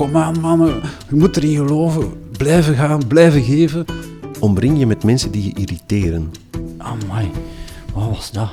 kom 0.00 0.16
aan 0.16 0.40
mannen, 0.40 0.80
je 1.08 1.14
moet 1.14 1.36
erin 1.36 1.56
geloven, 1.56 2.12
blijven 2.36 2.74
gaan, 2.74 3.06
blijven 3.06 3.42
geven. 3.42 3.84
Omring 4.38 4.78
je 4.78 4.86
met 4.86 5.04
mensen 5.04 5.30
die 5.30 5.44
je 5.44 5.60
irriteren. 5.60 6.30
Amai, 6.78 7.30
wat 7.94 8.08
was 8.08 8.32
dat? 8.32 8.48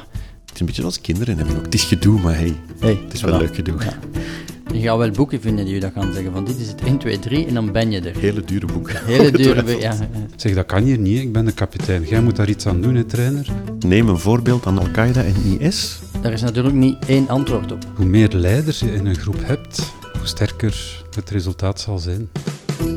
Het 0.46 0.54
is 0.54 0.60
een 0.60 0.66
beetje 0.66 0.82
zoals 0.82 1.02
kinderen 1.02 1.38
hebben 1.38 1.58
ook. 1.58 1.66
Het 1.66 1.74
is 1.74 1.84
gedoe, 1.84 2.20
maar 2.20 2.36
hey, 2.36 2.56
Hey, 2.80 3.00
het 3.04 3.14
is 3.14 3.22
wel 3.22 3.38
leuk 3.38 3.56
gedoe. 3.56 3.76
Ja. 3.80 3.94
Je 4.74 4.82
gaat 4.82 4.98
wel 4.98 5.12
boeken 5.12 5.42
vinden 5.42 5.66
die 5.66 5.74
je 5.74 5.80
dat 5.80 5.92
gaan 5.94 6.14
zeggen, 6.14 6.32
van 6.34 6.46
dit 6.46 6.60
is 6.60 6.68
het 6.68 6.82
1, 6.82 6.98
2, 6.98 7.20
3 7.20 7.46
en 7.46 7.54
dan 7.54 7.72
ben 7.72 7.92
je 7.92 8.02
er. 8.02 8.18
Hele 8.18 8.44
dure 8.44 8.66
boeken. 8.66 8.96
Hele 9.06 9.32
dure... 9.32 9.50
Ongetwijfeld. 9.50 9.82
Ja, 9.82 9.94
ja. 9.94 10.26
Zeg, 10.36 10.54
dat 10.54 10.66
kan 10.66 10.84
hier 10.84 10.98
niet, 10.98 11.22
ik 11.22 11.32
ben 11.32 11.46
de 11.46 11.52
kapitein. 11.52 12.04
Jij 12.04 12.22
moet 12.22 12.36
daar 12.36 12.50
iets 12.50 12.68
aan 12.68 12.82
doen, 12.82 12.96
hè, 12.96 13.04
trainer. 13.04 13.48
Neem 13.80 14.10
een 14.10 14.20
voorbeeld 14.20 14.66
aan 14.66 14.80
Al-Qaeda 14.80 15.24
en 15.24 15.60
IS. 15.60 16.00
Daar 16.22 16.32
is 16.32 16.42
natuurlijk 16.42 16.76
niet 16.76 17.06
één 17.06 17.30
antwoord 17.30 17.72
op. 17.72 17.86
Hoe 17.96 18.06
meer 18.06 18.30
leiders 18.32 18.80
je 18.80 18.94
in 18.94 19.06
een 19.06 19.16
groep 19.16 19.40
hebt, 19.46 19.94
sterker 20.28 21.04
het 21.16 21.30
resultaat 21.30 21.80
zal 21.80 21.98
zijn. 21.98 22.30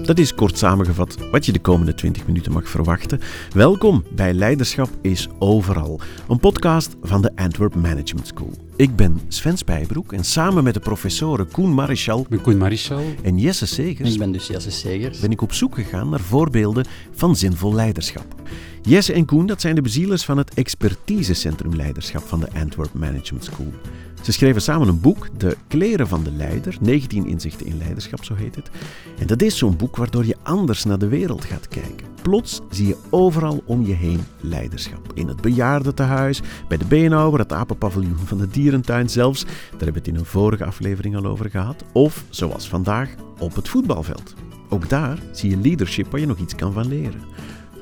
Dat 0.03 0.19
is 0.19 0.35
kort 0.35 0.59
samengevat 0.59 1.17
wat 1.31 1.47
je 1.47 1.53
de 1.53 1.61
komende 1.61 1.95
20 1.95 2.27
minuten 2.27 2.53
mag 2.53 2.69
verwachten. 2.69 3.21
Welkom 3.55 4.05
bij 4.15 4.33
Leiderschap 4.33 4.89
is 5.03 5.29
Overal, 5.39 6.01
een 6.29 6.39
podcast 6.39 6.97
van 7.03 7.23
de 7.23 7.31
Antwerp 7.35 7.75
Management 7.75 8.27
School. 8.27 8.53
Ik 8.77 8.97
ben 8.97 9.21
Sven 9.29 9.59
Spijbroek 9.59 10.13
en 10.13 10.25
samen 10.25 10.65
met 10.65 10.75
de 10.75 10.81
professoren 10.81 11.51
Koen 11.51 11.75
Marichal 11.75 12.21
Ik 12.21 12.29
ben 12.29 12.41
Koen 12.41 12.59
Marichal. 12.59 13.03
en 13.23 13.39
Jesse 13.39 13.67
Segers 13.67 14.13
Ik 14.13 14.19
ben 14.19 14.33
dus 14.33 14.47
Jesse 14.47 14.71
Segers. 14.71 15.21
ben 15.21 15.31
ik 15.31 15.43
op 15.43 15.53
zoek 15.53 15.75
gegaan 15.75 16.09
naar 16.09 16.21
voorbeelden 16.21 16.87
van 17.15 17.37
zinvol 17.37 17.75
leiderschap. 17.75 18.35
Jesse 18.83 19.13
en 19.13 19.25
Koen, 19.25 19.47
dat 19.47 19.61
zijn 19.61 19.75
de 19.75 19.83
bezielers 19.83 20.25
van 20.25 20.39
het 20.39 20.55
expertisecentrum 20.55 21.77
leiderschap 21.77 22.23
van 22.23 22.41
de 22.41 22.49
Antwerp 22.55 22.93
Management 22.95 23.45
School. 23.45 23.73
Ze 24.23 24.33
schreven 24.33 24.63
samen 24.63 24.89
een 24.89 25.01
boek, 25.01 25.29
De 25.37 25.57
Kleren 25.69 26.09
van 26.09 26.23
de 26.23 26.33
Leider, 26.33 26.77
19 26.81 27.27
inzichten 27.27 27.67
in 27.67 27.79
leiderschap, 27.79 28.25
zo 28.25 28.35
heet 28.35 28.55
het. 28.55 28.71
En 29.19 29.27
dat 29.27 29.43
is 29.43 29.59
zo'n 29.59 29.77
boek 29.77 29.97
waardoor 29.97 30.27
je 30.27 30.37
anders 30.43 30.85
naar 30.85 30.99
de 30.99 31.09
wereld 31.09 31.45
gaat 31.45 31.69
kijken. 31.69 32.07
Plots 32.23 32.61
zie 32.71 32.87
je 32.87 32.97
overal 33.11 33.63
om 33.67 33.87
je 33.87 33.93
heen 33.93 34.25
leiderschap. 34.41 35.13
In 35.15 35.29
het 35.29 35.41
bejaardentehuis, 35.41 36.41
bij 36.69 36.77
de 36.77 36.85
beenhouwer, 36.85 37.41
het 37.41 37.53
apenpaviljoen 37.53 38.27
van 38.27 38.39
de 38.39 38.49
dierentuin 38.49 39.09
zelfs. 39.09 39.45
Daar 39.45 39.53
hebben 39.71 39.93
we 39.93 39.99
het 39.99 40.09
in 40.09 40.17
een 40.17 40.25
vorige 40.25 40.65
aflevering 40.65 41.17
al 41.17 41.27
over 41.27 41.51
gehad. 41.51 41.85
Of, 41.93 42.25
zoals 42.29 42.69
vandaag, 42.69 43.15
op 43.39 43.55
het 43.55 43.69
voetbalveld. 43.69 44.35
Ook 44.69 44.89
daar 44.89 45.19
zie 45.33 45.51
je 45.51 45.57
leadership 45.57 46.11
waar 46.11 46.21
je 46.21 46.27
nog 46.27 46.39
iets 46.39 46.55
kan 46.55 46.73
van 46.73 46.89
leren. 46.89 47.23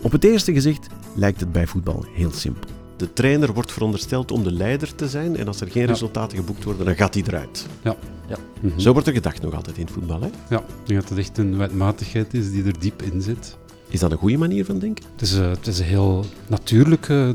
Op 0.03 0.12
het 0.12 0.25
eerste 0.25 0.53
gezicht 0.53 0.86
lijkt 1.14 1.41
het 1.41 1.53
bij 1.53 1.66
voetbal 1.66 2.05
heel 2.14 2.33
simpel. 2.33 2.78
De 2.98 3.12
trainer 3.12 3.52
wordt 3.52 3.72
verondersteld 3.72 4.30
om 4.32 4.42
de 4.44 4.52
leider 4.52 4.94
te 4.94 5.08
zijn 5.08 5.36
en 5.36 5.46
als 5.46 5.60
er 5.60 5.70
geen 5.70 5.82
Ja. 5.82 5.88
resultaten 5.88 6.38
geboekt 6.38 6.64
worden, 6.64 6.84
dan 6.86 6.96
gaat 6.96 7.14
hij 7.14 7.22
eruit. 7.27 7.66
Ja. 7.82 7.96
Ja. 8.28 8.36
Mhm. 8.60 8.78
Zo 8.78 8.92
wordt 8.92 9.06
er 9.06 9.12
gedacht 9.12 9.42
nog 9.42 9.54
altijd 9.54 9.77
in 9.78 9.84
het 9.84 9.92
voetbal. 9.92 10.20
Hè? 10.20 10.28
Ja, 10.48 10.58
ik 10.58 10.86
denk 10.86 11.00
dat 11.00 11.08
het 11.08 11.19
echt 11.19 11.38
een 11.38 11.56
wetmatigheid 11.56 12.34
is 12.34 12.50
die 12.50 12.64
er 12.64 12.78
diep 12.78 13.02
in 13.02 13.22
zit. 13.22 13.56
Is 13.88 14.00
dat 14.00 14.12
een 14.12 14.19
goede 14.19 14.36
manier 14.36 14.64
van 14.64 14.78
denken? 14.78 15.04
Het 15.12 15.20
is, 15.22 15.38
eh, 15.38 15.50
het 15.50 15.66
is 15.66 15.78
een 15.78 15.84
heel 15.84 16.24
natuurlijke, 16.46 17.34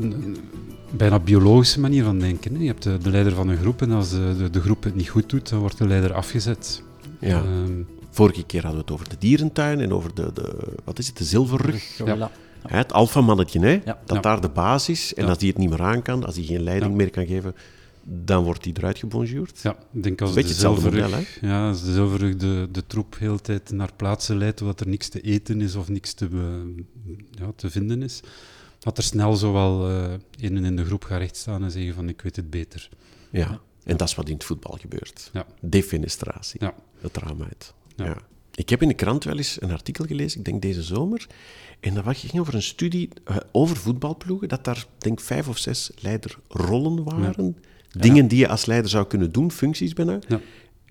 bijna 0.90 1.18
biologische 1.18 1.80
manier 1.80 2.04
van 2.04 2.18
denken. 2.18 2.54
hè. 2.54 2.60
Je 2.60 2.66
hebt 2.66 2.82
de, 2.82 2.98
de 2.98 3.10
leider 3.10 3.34
van 3.34 3.48
een 3.48 3.56
groep 3.56 3.82
en 3.82 3.90
als 3.92 4.10
de, 4.10 4.34
de, 4.38 4.50
de 4.50 4.60
groep 4.60 4.82
het 4.84 4.94
niet 4.94 5.08
goed 5.08 5.30
doet, 5.30 5.48
dan 5.48 5.58
wordt 5.58 5.78
de 5.78 5.86
leider 5.86 6.12
afgezet. 6.12 6.82
Ja. 7.20 7.36
Ehm, 7.42 7.72
Vorige 8.10 8.42
keer 8.44 8.62
hadden 8.62 8.80
we 8.80 8.86
het 8.86 8.94
over 8.94 9.08
de 9.08 9.16
dierentuin 9.18 9.80
en 9.80 9.92
over 9.92 10.14
de, 10.14 10.30
de 10.34 10.54
wat 10.84 10.98
is 10.98 11.06
het, 11.06 11.16
de 11.18 11.24
zilverrug. 11.24 11.84
Voilà. 12.02 12.43
Het 12.68 12.92
alfamannetje, 12.92 13.60
hè? 13.60 13.80
Ja. 13.84 14.00
dat 14.04 14.22
daar 14.22 14.40
de 14.40 14.48
basis 14.48 15.00
is. 15.00 15.14
En 15.14 15.28
als 15.28 15.38
die 15.38 15.48
het 15.48 15.58
niet 15.58 15.70
meer 15.70 15.82
aan 15.82 16.02
kan, 16.02 16.24
als 16.24 16.36
hij 16.36 16.44
geen 16.44 16.62
leiding 16.62 16.94
meer 16.94 17.10
kan 17.10 17.26
geven, 17.26 17.54
dan 18.02 18.44
wordt 18.44 18.64
hij 18.64 18.72
eruit 18.76 18.98
gebonjourd. 18.98 19.60
ja, 19.62 19.76
ik 19.92 20.02
denk 20.02 20.20
als 20.20 20.32
Beetje 20.32 20.48
de 20.48 20.60
zilverrug, 20.60 21.10
model, 21.10 21.24
ja, 21.40 21.68
als 21.68 21.84
de 21.84 21.92
zilverrug 21.92 22.36
de, 22.36 22.68
de 22.72 22.86
troep 22.86 23.18
heel 23.18 23.40
tijd 23.40 23.70
naar 23.70 23.90
plaatsen 23.96 24.36
leidt, 24.36 24.60
omdat 24.60 24.80
er 24.80 24.88
niks 24.88 25.08
te 25.08 25.20
eten 25.20 25.60
is 25.60 25.74
of 25.74 25.88
niks 25.88 26.12
te, 26.12 26.28
ja, 27.30 27.52
te 27.56 27.70
vinden 27.70 28.02
is, 28.02 28.20
dat 28.78 28.98
er 28.98 29.04
snel 29.04 29.34
zowel 29.34 29.88
eh 29.90 30.12
een 30.40 30.64
in 30.64 30.76
de 30.76 30.84
groep 30.84 31.04
gaat 31.04 31.18
rechtstaan 31.18 31.64
en 31.64 31.70
zeggen 31.70 31.94
van 31.94 32.08
ik 32.08 32.20
weet 32.22 32.36
het 32.36 32.50
beter. 32.50 32.88
Ja. 33.30 33.60
En 33.84 33.96
dat 33.96 34.08
is 34.08 34.14
wat 34.14 34.28
in 34.28 34.34
het 34.34 34.44
voetbal 34.44 34.78
gebeurt. 34.80 35.30
Ja. 35.32 35.46
Defenestratie. 35.60 36.64
Ja. 36.64 36.74
Het 37.00 37.16
raam 37.16 37.42
uit. 37.42 37.74
Ja. 37.96 38.16
Ik 38.54 38.68
heb 38.68 38.82
in 38.82 38.88
de 38.88 38.94
krant 38.94 39.24
wel 39.24 39.36
eens 39.36 39.56
een 39.60 39.70
artikel 39.72 40.04
gelezen, 40.04 40.38
ik 40.38 40.44
denk 40.44 40.62
deze 40.62 40.82
zomer. 40.82 41.26
En 41.80 41.94
dat 41.94 42.16
ging 42.16 42.40
over 42.40 42.54
een 42.54 42.62
studie 42.62 43.08
eh, 43.24 43.36
over 43.52 43.76
voetbalploegen, 43.76 44.48
dat 44.48 44.64
daar 44.64 44.86
denk 44.98 45.18
ik 45.18 45.24
vijf 45.24 45.48
of 45.48 45.58
zes 45.58 45.90
leiderrollen 46.00 47.04
waren. 47.04 47.56
Dingen 47.92 48.28
die 48.28 48.38
je 48.38 48.48
als 48.48 48.66
leider 48.66 48.90
zou 48.90 49.06
kunnen 49.06 49.32
doen, 49.32 49.50
functies 49.52 49.92
bijna. 49.92 50.18
Ja. 50.28 50.40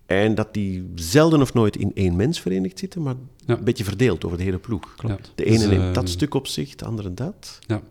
En 0.05 0.35
dat 0.35 0.53
die 0.53 0.91
zelden 0.95 1.41
of 1.41 1.53
nooit 1.53 1.75
in 1.75 1.91
één 1.93 2.15
mens 2.15 2.39
verenigd 2.39 2.79
zitten, 2.79 3.01
maar 3.01 3.15
Ja. 3.45 3.57
een 3.57 3.63
beetje 3.63 3.83
verdeeld 3.83 4.25
over 4.25 4.37
de 4.37 4.43
hele 4.43 4.57
ploeg. 4.59 4.95
Klopt. 4.95 5.31
De 5.35 5.43
ene 5.45 5.57
Dus, 5.57 5.67
neemt 5.67 5.81
eh, 5.83 5.93
dat 5.93 6.09
stuk 6.09 6.33
op 6.33 6.47
zich, 6.47 6.75
de 6.75 6.85
andere 6.85 7.13
dat. 7.13 7.59
Ja. 7.67 7.81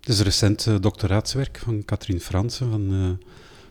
Het 0.00 0.08
is 0.08 0.18
een 0.18 0.24
recent 0.24 0.66
eh, 0.66 0.74
doctoraatswerk 0.80 1.58
van 1.64 1.84
Katrien 1.84 2.20
Fransen 2.20 2.70
van 2.70 2.88
de 2.88 3.16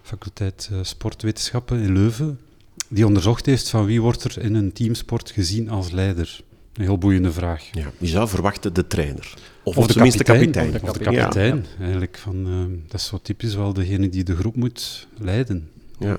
faculteit 0.01 0.69
eh, 0.71 0.79
Sportwetenschappen 0.81 1.79
in 1.79 1.93
Leuven, 1.93 2.39
die 2.87 3.05
onderzocht 3.05 3.45
heeft 3.45 3.69
van 3.69 3.85
wie 3.85 4.01
wordt 4.01 4.23
er 4.23 4.41
in 4.41 4.53
een 4.55 4.73
teamsport 4.73 5.31
gezien 5.31 5.69
als 5.69 5.91
leider. 5.91 6.39
Een 6.73 6.83
heel 6.83 6.97
boeiende 6.97 7.31
vraag. 7.31 7.69
Ja. 7.71 7.91
Je 7.97 8.07
zou 8.07 8.27
verwachten 8.27 8.73
de 8.73 8.87
trainer. 8.87 9.33
Of, 9.63 9.77
Of 9.77 9.87
de 9.87 9.93
kapitein. 9.93 10.23
kapitein. 10.51 10.81
Of 10.83 10.91
de 10.97 11.11
Ja. 11.11 11.19
kapitein, 11.21 11.65
eigenlijk. 11.79 12.17
Van, 12.17 12.45
eh, 12.47 12.87
dat 12.91 12.99
is 12.99 13.05
zo 13.07 13.19
typisch 13.21 13.55
wel 13.55 13.73
degene 13.73 14.09
die 14.09 14.23
de 14.23 14.35
groep 14.35 14.55
moet 14.55 15.07
leiden. 15.17 15.69
Ja. 15.99 16.17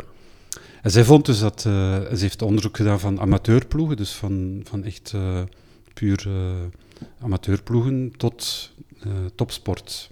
En 0.83 0.91
zij 0.91 1.05
vond 1.05 1.27
dus 1.27 1.39
dat, 1.39 1.65
eh, 1.67 1.73
ze 2.01 2.17
heeft 2.19 2.43
onderzoek 2.43 2.77
gedaan 2.77 3.01
van 3.01 3.21
amateurploegen, 3.21 3.97
dus 3.97 4.13
van, 4.13 4.61
van 4.65 4.85
echt 4.85 5.13
eh, 5.15 5.43
puur 5.95 6.25
eh, 6.27 7.03
amateurploegen 7.21 8.13
tot 8.17 8.71
topsport. 9.35 10.09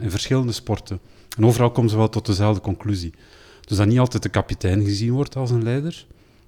in 0.00 0.10
verschillende 0.10 0.52
sporten. 0.52 1.00
En 1.36 1.46
overal 1.46 1.70
komt 1.70 1.90
ze 1.90 1.96
wel 1.96 2.08
tot 2.08 2.26
dezelfde 2.26 2.60
conclusie. 2.60 3.12
Dus 3.72 3.80
dat 3.80 3.90
niet 3.90 3.98
altijd 3.98 4.22
de 4.22 4.28
kapitein 4.28 4.84
gezien 4.84 5.12
wordt 5.12 5.36
als 5.36 5.50
een 5.50 5.62
leider. 5.62 6.06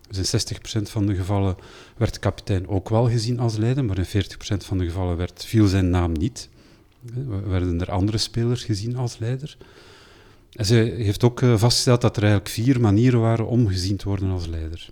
Dus 0.09 0.33
in 0.33 0.41
60% 0.81 0.83
van 0.83 1.07
de 1.07 1.15
gevallen 1.15 1.57
werd 1.97 2.15
de 2.15 2.21
kapitein 2.21 2.69
ook 2.69 2.89
wel 2.89 3.09
gezien 3.09 3.41
als 3.41 3.57
leider, 3.57 3.85
maar 3.85 3.99
in 3.99 4.07
40% 4.07 4.07
van 4.57 4.79
de 4.79 4.85
gevallen 4.85 5.17
werd, 5.17 5.45
viel 5.45 5.67
zijn 5.67 5.91
naam 5.91 6.13
niet. 6.13 6.49
Eh, 7.09 7.49
Werden 7.49 7.81
er 7.81 7.91
andere 7.91 8.19
spelers 8.19 8.65
gezien 8.65 8.97
als 8.97 9.19
leider. 9.19 9.57
En 10.53 10.67
ze 10.67 10.75
heeft 10.97 11.25
ook 11.25 11.43
eh, 11.43 11.57
vastgesteld 11.57 12.01
dat 12.01 12.17
er 12.17 12.23
eigenlijk 12.23 12.53
vier 12.53 12.81
manieren 12.81 13.21
waren 13.21 13.47
om 13.47 13.69
gezien 13.69 13.97
te 13.97 14.09
worden 14.09 14.31
als 14.31 14.47
leider. 14.47 14.91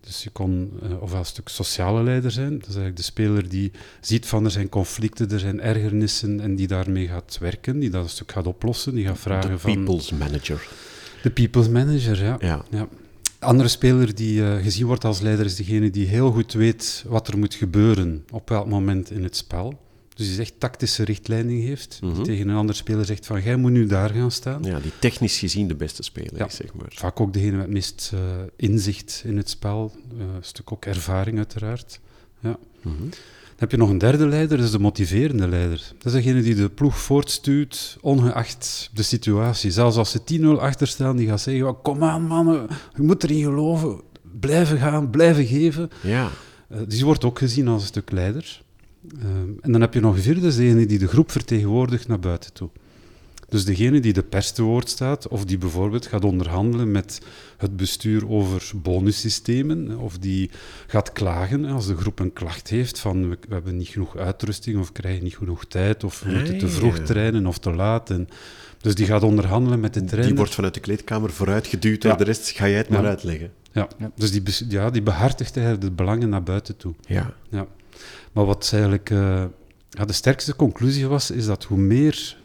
Dus 0.00 0.22
je 0.22 0.30
kon 0.30 0.72
eh, 0.82 1.02
ofwel 1.02 1.18
een 1.18 1.26
stuk 1.26 1.48
sociale 1.48 2.02
leider 2.02 2.30
zijn, 2.30 2.50
dat 2.50 2.68
is 2.68 2.74
eigenlijk 2.74 2.96
de 2.96 3.02
speler 3.02 3.48
die 3.48 3.72
ziet 4.00 4.26
van 4.26 4.44
er 4.44 4.50
zijn 4.50 4.68
conflicten, 4.68 5.30
er 5.30 5.38
zijn 5.38 5.60
ergernissen 5.60 6.40
en 6.40 6.54
die 6.54 6.66
daarmee 6.66 7.08
gaat 7.08 7.38
werken, 7.40 7.78
die 7.78 7.90
dat 7.90 8.04
een 8.04 8.10
stuk 8.10 8.32
gaat 8.32 8.46
oplossen, 8.46 8.94
die 8.94 9.06
gaat 9.06 9.18
vragen 9.18 9.50
De 9.50 9.58
van... 9.58 9.74
people's 9.74 10.10
manager. 10.10 10.68
De 11.24 11.30
people's 11.30 11.68
manager, 11.68 12.22
ja. 12.24 12.36
Ja. 12.40 12.64
ja. 12.70 12.88
Andere 13.38 13.68
speler 13.68 14.14
die 14.14 14.44
eh, 14.44 14.62
gezien 14.62 14.86
wordt 14.86 15.04
als 15.04 15.20
leider 15.20 15.44
is 15.44 15.56
degene 15.56 15.90
die 15.90 16.06
heel 16.06 16.30
goed 16.32 16.52
weet 16.52 17.04
wat 17.06 17.28
er 17.28 17.38
moet 17.38 17.54
gebeuren 17.54 18.24
op 18.30 18.48
welk 18.48 18.66
moment 18.68 19.10
in 19.10 19.22
het 19.22 19.36
spel. 19.36 19.82
Dus 20.14 20.28
die 20.28 20.40
echt 20.40 20.54
tactische 20.60 21.04
richtlijning 21.04 21.62
heeft. 21.62 21.98
Mhm. 22.02 22.14
Die 22.14 22.24
tegen 22.24 22.48
een 22.48 22.56
ander 22.56 22.74
speler 22.74 23.04
zegt 23.04 23.26
van, 23.26 23.42
jij 23.42 23.56
moet 23.56 23.70
nu 23.72 23.86
daar 23.86 24.10
gaan 24.10 24.30
staan. 24.30 24.62
ja, 24.62 24.78
die 24.80 24.92
technisch 25.00 25.38
gezien 25.38 25.68
de 25.68 25.74
beste 25.74 26.02
speler 26.02 26.36
Ja. 26.36 26.46
is, 26.46 26.54
zeg 26.56 26.74
maar. 26.74 26.92
Vaak 26.94 27.20
ook 27.20 27.32
degene 27.32 27.52
met 27.52 27.60
het 27.64 27.70
meest 27.72 28.10
eh, 28.14 28.20
inzicht 28.56 29.22
in 29.24 29.36
het 29.36 29.50
spel. 29.50 29.92
eh, 30.18 30.24
een 30.24 30.28
stuk 30.44 30.72
ook 30.72 30.84
ervaring 30.84 31.36
uiteraard. 31.38 32.00
Ja. 32.40 32.58
Mhm. 32.82 32.94
Heb 33.56 33.70
je 33.70 33.76
nog 33.76 33.88
een 33.90 33.98
derde 33.98 34.26
leider, 34.26 34.56
dat 34.56 34.66
is 34.66 34.72
de 34.72 34.78
motiverende 34.78 35.48
leider. 35.48 35.92
Dat 35.98 36.14
is 36.14 36.22
degene 36.22 36.42
die 36.42 36.54
de 36.54 36.68
ploeg 36.68 36.98
voortstuurt, 36.98 37.96
ongeacht 38.00 38.90
de 38.92 39.02
situatie. 39.02 39.70
Zelfs 39.70 39.96
als 39.96 40.10
ze 40.10 40.24
10-0 40.24 40.60
achter 40.60 40.86
staan, 40.86 41.16
die 41.16 41.28
gaat 41.28 41.40
zeggen, 41.40 41.68
"Oh, 41.68 41.82
kom 41.82 42.04
aan 42.04 42.26
mannen, 42.26 42.66
je 42.94 43.02
moet 43.02 43.24
erin 43.24 43.42
geloven, 43.42 44.00
blijven 44.40 44.78
gaan, 44.78 45.10
blijven 45.10 45.46
geven. 45.46 45.90
Ja. 46.02 46.30
Eh, 46.68 46.78
die 46.88 47.04
wordt 47.04 47.24
ook 47.24 47.38
gezien 47.38 47.68
als 47.68 47.82
een 47.82 47.88
stuk 47.88 48.10
leider. 48.10 48.62
Ehm, 49.18 49.48
en 49.60 49.72
dan 49.72 49.80
heb 49.80 49.94
je 49.94 50.00
nog 50.00 50.14
een 50.16 50.22
vierde, 50.22 50.40
dat 50.40 50.50
is 50.50 50.56
degene 50.56 50.86
die 50.86 50.98
de 50.98 51.08
groep 51.08 51.30
vertegenwoordigt 51.30 52.08
naar 52.08 52.20
buiten 52.20 52.52
toe. 52.52 52.70
Dus 53.48 53.64
degene 53.64 54.00
die 54.00 54.12
de 54.12 54.22
pers 54.22 54.50
te 54.52 54.62
woord 54.62 54.88
staat, 54.90 55.28
of 55.28 55.44
die 55.44 55.58
bijvoorbeeld 55.58 56.06
gaat 56.06 56.24
onderhandelen 56.24 56.90
met 56.92 57.20
het 57.56 57.76
bestuur 57.76 58.28
over 58.28 58.70
bonussystemen, 58.74 59.98
of 59.98 60.18
die 60.18 60.50
gaat 60.86 61.12
klagen 61.12 61.64
als 61.64 61.86
de 61.86 61.96
groep 61.96 62.18
een 62.18 62.32
klacht 62.32 62.68
heeft 62.68 62.98
van 62.98 63.28
we, 63.28 63.38
we 63.48 63.54
hebben 63.54 63.76
niet 63.76 63.88
genoeg 63.88 64.16
uitrusting, 64.16 64.78
of 64.78 64.86
we 64.86 64.92
krijgen 64.92 65.22
niet 65.24 65.36
genoeg 65.36 65.64
tijd, 65.66 66.04
of 66.04 66.20
we 66.20 66.32
moeten 66.32 66.58
te 66.58 66.68
vroeg 66.68 66.98
trainen 66.98 67.46
of 67.46 67.58
te 67.58 67.72
laat. 67.72 68.10
En, 68.10 68.28
dus 68.80 68.94
die 68.94 69.06
gaat 69.06 69.22
onderhandelen 69.22 69.80
met 69.80 69.94
de 69.94 70.04
trainer. 70.04 70.26
Die 70.28 70.36
wordt 70.36 70.54
vanuit 70.54 70.74
de 70.74 70.80
kleedkamer 70.80 71.30
vooruitgeduwd 71.30 72.02
Ja. 72.02 72.08
door 72.08 72.18
de 72.18 72.24
rest. 72.24 72.50
Ga 72.50 72.68
jij 72.68 72.76
het 72.78 72.88
maar 72.88 73.02
Ja. 73.02 73.08
uitleggen. 73.08 73.52
ja. 73.72 73.88
Dus 74.14 74.30
die, 74.32 74.42
ja, 74.68 74.90
die 74.90 75.02
behartigt 75.02 75.56
eigenlijk 75.56 75.86
de 75.86 75.92
belangen 75.92 76.28
naar 76.28 76.42
buiten 76.42 76.76
toe. 76.76 76.94
Ja. 77.06 77.34
Ja. 77.50 77.66
Maar 78.32 78.44
wat 78.44 78.68
eigenlijk 78.72 79.10
eh, 79.10 79.44
ja, 79.90 80.04
de 80.04 80.12
sterkste 80.12 80.56
conclusie 80.56 81.06
was, 81.06 81.30
is 81.30 81.46
dat 81.46 81.64
hoe 81.64 81.78
meer 81.78 82.36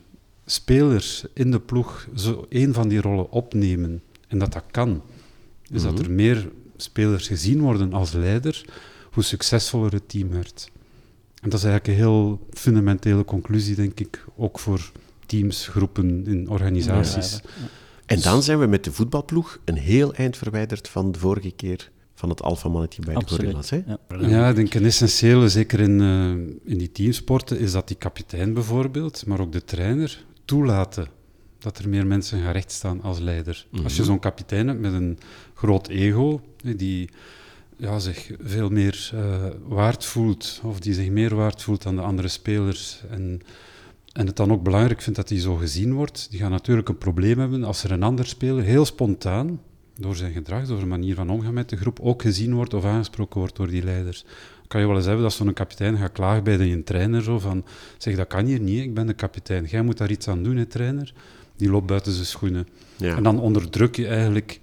spelers 0.51 1.23
in 1.33 1.51
de 1.51 1.59
ploeg 1.59 2.07
zo 2.15 2.45
een 2.49 2.73
van 2.73 2.87
die 2.87 3.01
rollen 3.01 3.31
opnemen, 3.31 4.01
en 4.27 4.39
dat 4.39 4.53
dat 4.53 4.63
kan, 4.71 5.01
is 5.71 5.81
dat 5.81 5.93
Mhm. 5.93 6.03
er 6.03 6.11
meer 6.11 6.49
spelers 6.77 7.27
gezien 7.27 7.61
worden 7.61 7.93
als 7.93 8.11
leider, 8.11 8.65
hoe 9.11 9.23
succesvoller 9.23 9.91
het 9.91 10.09
team 10.09 10.29
werd. 10.29 10.69
En 11.41 11.49
dat 11.49 11.59
is 11.59 11.65
eigenlijk 11.65 11.87
een 11.87 12.03
heel 12.05 12.39
fundamentele 12.51 13.25
conclusie, 13.25 13.75
denk 13.75 13.99
ik, 13.99 14.25
ook 14.37 14.59
voor 14.59 14.91
teams, 15.25 15.67
groepen, 15.67 16.25
in 16.27 16.49
organisaties. 16.49 17.31
Ja, 17.31 17.39
ja. 17.61 17.67
En 18.05 18.21
dan 18.21 18.43
zijn 18.43 18.59
we 18.59 18.65
met 18.65 18.83
de 18.83 18.91
voetbalploeg 18.91 19.59
een 19.65 19.77
heel 19.77 20.13
eind 20.13 20.37
verwijderd 20.37 20.87
van 20.87 21.11
de 21.11 21.19
vorige 21.19 21.51
keer 21.51 21.89
van 22.15 22.29
het 22.29 22.41
alfamannetje 22.41 23.01
bij 23.05 23.15
de. 23.15 23.27
Gorillas. 23.27 23.69
Hè? 23.69 23.81
Ja. 23.85 23.99
Ja, 24.27 24.49
ik 24.49 24.55
denk 24.55 24.73
een 24.73 24.85
essentiële, 24.85 25.49
zeker 25.49 25.79
in, 25.79 26.01
eh, 26.01 26.71
in 26.71 26.77
die 26.77 26.91
teamsporten, 26.91 27.59
is 27.59 27.71
dat 27.71 27.87
die 27.87 27.97
kapitein 27.97 28.53
bijvoorbeeld, 28.53 29.25
maar 29.25 29.39
ook 29.39 29.51
de 29.51 29.63
trainer, 29.63 30.25
toelaten 30.49 31.07
dat 31.59 31.77
er 31.77 31.89
meer 31.89 32.07
mensen 32.07 32.41
gaan 32.43 32.51
rechtstaan 32.51 33.01
als 33.01 33.19
leider. 33.19 33.65
Als 33.83 33.93
je 33.95 34.01
Mhm. 34.01 34.09
zo'n 34.09 34.19
kapitein 34.19 34.67
hebt 34.67 34.79
met 34.79 34.93
een 34.93 35.17
groot 35.53 35.87
ego, 35.87 36.41
die 36.75 37.09
ja, 37.77 37.99
zich 37.99 38.31
veel 38.41 38.69
meer 38.69 39.09
eh, 39.13 39.45
waard 39.67 40.05
voelt, 40.05 40.61
of 40.63 40.79
die 40.79 40.93
zich 40.93 41.09
meer 41.09 41.35
waard 41.35 41.61
voelt 41.61 41.81
dan 41.83 41.95
de 41.95 42.01
andere 42.01 42.27
spelers, 42.27 43.01
en, 43.09 43.41
en 44.11 44.25
het 44.27 44.35
dan 44.35 44.51
ook 44.51 44.63
belangrijk 44.63 45.01
vindt 45.01 45.19
dat 45.19 45.29
hij 45.29 45.39
zo 45.39 45.55
gezien 45.55 45.93
wordt, 45.93 46.27
die 46.29 46.39
gaat 46.39 46.49
natuurlijk 46.49 46.89
een 46.89 46.97
probleem 46.97 47.39
hebben 47.39 47.63
als 47.63 47.83
er 47.83 47.91
een 47.91 48.03
ander 48.03 48.25
speler 48.27 48.63
heel 48.63 48.85
spontaan, 48.85 49.61
door 49.95 50.15
zijn 50.15 50.33
gedrag, 50.33 50.67
door 50.67 50.77
zijn 50.77 50.89
manier 50.89 51.15
van 51.15 51.29
omgaan 51.29 51.53
met 51.53 51.69
de 51.69 51.77
groep, 51.77 51.99
ook 51.99 52.21
gezien 52.21 52.53
wordt 52.53 52.73
of 52.73 52.85
aangesproken 52.85 53.39
wordt 53.39 53.55
door 53.55 53.67
die 53.67 53.83
leiders. 53.83 54.25
Kan 54.69 54.81
je 54.81 54.87
wel 54.87 54.95
eens 54.95 55.05
hebben 55.05 55.23
dat 55.23 55.33
zo'n 55.33 55.53
kapitein 55.53 55.97
gaat 55.97 56.11
klagen 56.11 56.43
bij 56.43 56.57
de 56.57 56.83
trainer, 56.83 57.23
zo 57.23 57.39
van, 57.39 57.65
zeg, 57.97 58.15
dat 58.15 58.27
kan 58.27 58.45
hier 58.45 58.59
niet, 58.59 58.83
ik 58.83 58.93
ben 58.93 59.07
de 59.07 59.13
kapitein, 59.13 59.65
jij 59.65 59.81
moet 59.81 59.97
daar 59.97 60.11
iets 60.11 60.27
aan 60.27 60.43
doen, 60.43 60.57
hè, 60.57 60.65
trainer. 60.65 61.13
Die 61.55 61.69
loopt 61.69 61.85
buiten 61.85 62.11
zijn 62.11 62.25
schoenen. 62.25 62.67
Ja. 62.95 63.15
En 63.15 63.23
dan 63.23 63.39
onderdruk 63.39 63.95
je 63.95 64.07
eigenlijk 64.07 64.59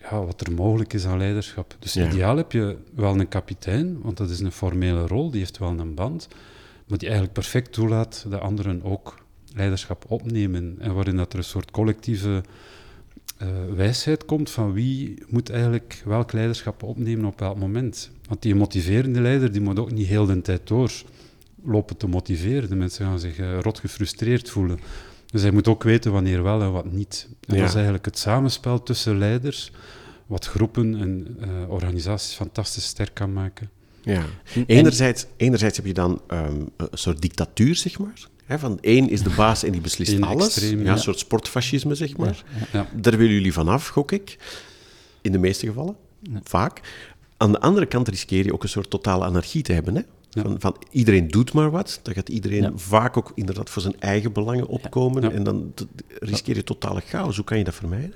ja, 0.00 0.24
wat 0.24 0.40
er 0.40 0.52
mogelijk 0.52 0.92
is 0.92 1.06
aan 1.06 1.18
leiderschap. 1.18 1.76
Dus 1.78 1.92
Ja. 1.92 2.06
ideaal 2.08 2.36
heb 2.36 2.52
je 2.52 2.76
wel 2.94 3.20
een 3.20 3.28
kapitein, 3.28 4.00
want 4.02 4.16
dat 4.16 4.30
is 4.30 4.40
een 4.40 4.52
formele 4.52 5.06
rol, 5.06 5.30
die 5.30 5.40
heeft 5.40 5.58
wel 5.58 5.78
een 5.78 5.94
band, 5.94 6.28
maar 6.86 6.98
die 6.98 7.08
eigenlijk 7.08 7.38
perfect 7.38 7.72
toelaat 7.72 8.24
dat 8.28 8.40
anderen 8.40 8.82
ook 8.82 9.18
leiderschap 9.54 10.04
opnemen. 10.08 10.76
En 10.78 10.94
waarin 10.94 11.16
dat 11.16 11.32
er 11.32 11.38
een 11.38 11.44
soort 11.44 11.70
collectieve 11.70 12.42
eh, 13.40 13.48
wijsheid 13.74 14.24
komt 14.24 14.50
van 14.50 14.72
wie 14.72 15.22
moet 15.28 15.50
eigenlijk 15.50 16.02
welk 16.04 16.32
leiderschap 16.32 16.82
opnemen 16.82 17.24
op 17.24 17.38
welk 17.40 17.58
moment. 17.58 18.10
Want 18.28 18.42
die 18.42 18.54
motiverende 18.54 19.20
leider 19.20 19.52
die 19.52 19.60
moet 19.60 19.78
ook 19.78 19.90
niet 19.92 20.06
heel 20.06 20.26
de 20.26 20.42
tijd 20.42 20.66
door 20.68 20.92
lopen 21.64 21.96
te 21.96 22.06
motiveren. 22.06 22.68
De 22.68 22.74
mensen 22.74 23.04
gaan 23.06 23.18
zich 23.20 23.38
eh, 23.38 23.58
rot 23.60 23.78
gefrustreerd 23.78 24.50
voelen. 24.50 24.78
Dus 25.26 25.42
hij 25.42 25.50
moet 25.50 25.68
ook 25.68 25.82
weten 25.82 26.12
wanneer 26.12 26.42
wel 26.42 26.62
en 26.62 26.72
wat 26.72 26.92
niet. 26.92 27.28
En 27.46 27.54
Ja. 27.54 27.60
dat 27.60 27.68
is 27.68 27.74
eigenlijk 27.74 28.04
het 28.04 28.18
samenspel 28.18 28.82
tussen 28.82 29.18
leiders, 29.18 29.72
wat 30.26 30.46
groepen 30.46 30.94
en 31.00 31.36
eh, 31.40 31.48
organisaties 31.70 32.34
fantastisch 32.34 32.84
sterk 32.84 33.14
kan 33.14 33.32
maken. 33.32 33.70
Ja. 34.02 34.24
En- 34.54 34.64
Enerzijds, 34.66 35.26
enerzijds 35.36 35.76
heb 35.76 35.86
je 35.86 35.94
dan 35.94 36.20
ehm, 36.26 36.60
een 36.76 36.88
soort 36.92 37.20
dictatuur, 37.22 37.76
zeg 37.76 37.98
maar. 37.98 38.28
Van 38.58 38.78
één 38.80 39.08
is 39.08 39.22
de 39.22 39.30
baas 39.36 39.62
en 39.62 39.72
die 39.72 39.80
beslist 39.80 40.20
alles. 40.20 40.46
extreem, 40.46 40.78
ja, 40.78 40.84
ja. 40.84 40.92
Een 40.92 40.98
soort 40.98 41.18
sportfascisme, 41.18 41.94
zeg 41.94 42.16
maar. 42.16 42.44
Ja. 42.72 42.86
Daar 42.96 43.16
willen 43.16 43.34
jullie 43.34 43.52
vanaf, 43.52 43.88
gok 43.88 44.12
ik. 44.12 44.38
In 45.20 45.32
de 45.32 45.38
meeste 45.38 45.66
gevallen. 45.66 45.96
Vaak. 46.42 46.80
Aan 47.36 47.52
de 47.52 47.60
andere 47.60 47.86
kant 47.86 48.08
riskeer 48.08 48.44
je 48.44 48.52
ook 48.52 48.62
een 48.62 48.68
soort 48.68 48.90
totale 48.90 49.24
anarchie 49.24 49.62
te 49.62 49.72
hebben. 49.72 49.94
Hè? 49.94 50.02
Van, 50.30 50.60
van 50.60 50.76
iedereen 50.90 51.28
doet 51.28 51.52
maar 51.52 51.70
wat. 51.70 52.00
Dan 52.02 52.14
gaat 52.14 52.28
iedereen 52.28 52.78
vaak 52.78 53.16
ook 53.16 53.32
inderdaad 53.34 53.70
voor 53.70 53.82
zijn 53.82 54.00
eigen 54.00 54.32
belangen 54.32 54.66
opkomen. 54.66 55.32
En 55.32 55.42
dan 55.42 55.72
riskeer 56.18 56.56
je 56.56 56.64
totale 56.64 57.00
chaos. 57.00 57.36
Hoe 57.36 57.44
kan 57.44 57.58
je 57.58 57.64
dat 57.64 57.74
vermijden? 57.74 58.14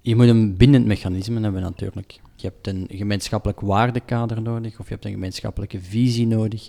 Je 0.00 0.16
moet 0.16 0.26
een 0.26 0.56
bindend 0.56 0.86
mechanisme 0.86 1.40
hebben 1.40 1.62
natuurlijk. 1.62 2.20
Je 2.36 2.46
hebt 2.46 2.66
een 2.66 2.86
gemeenschappelijk 2.88 3.60
waardekader 3.60 4.42
nodig, 4.42 4.78
of 4.78 4.86
je 4.86 4.92
hebt 4.92 5.04
een 5.04 5.12
gemeenschappelijke 5.12 5.80
visie 5.80 6.26
nodig 6.26 6.68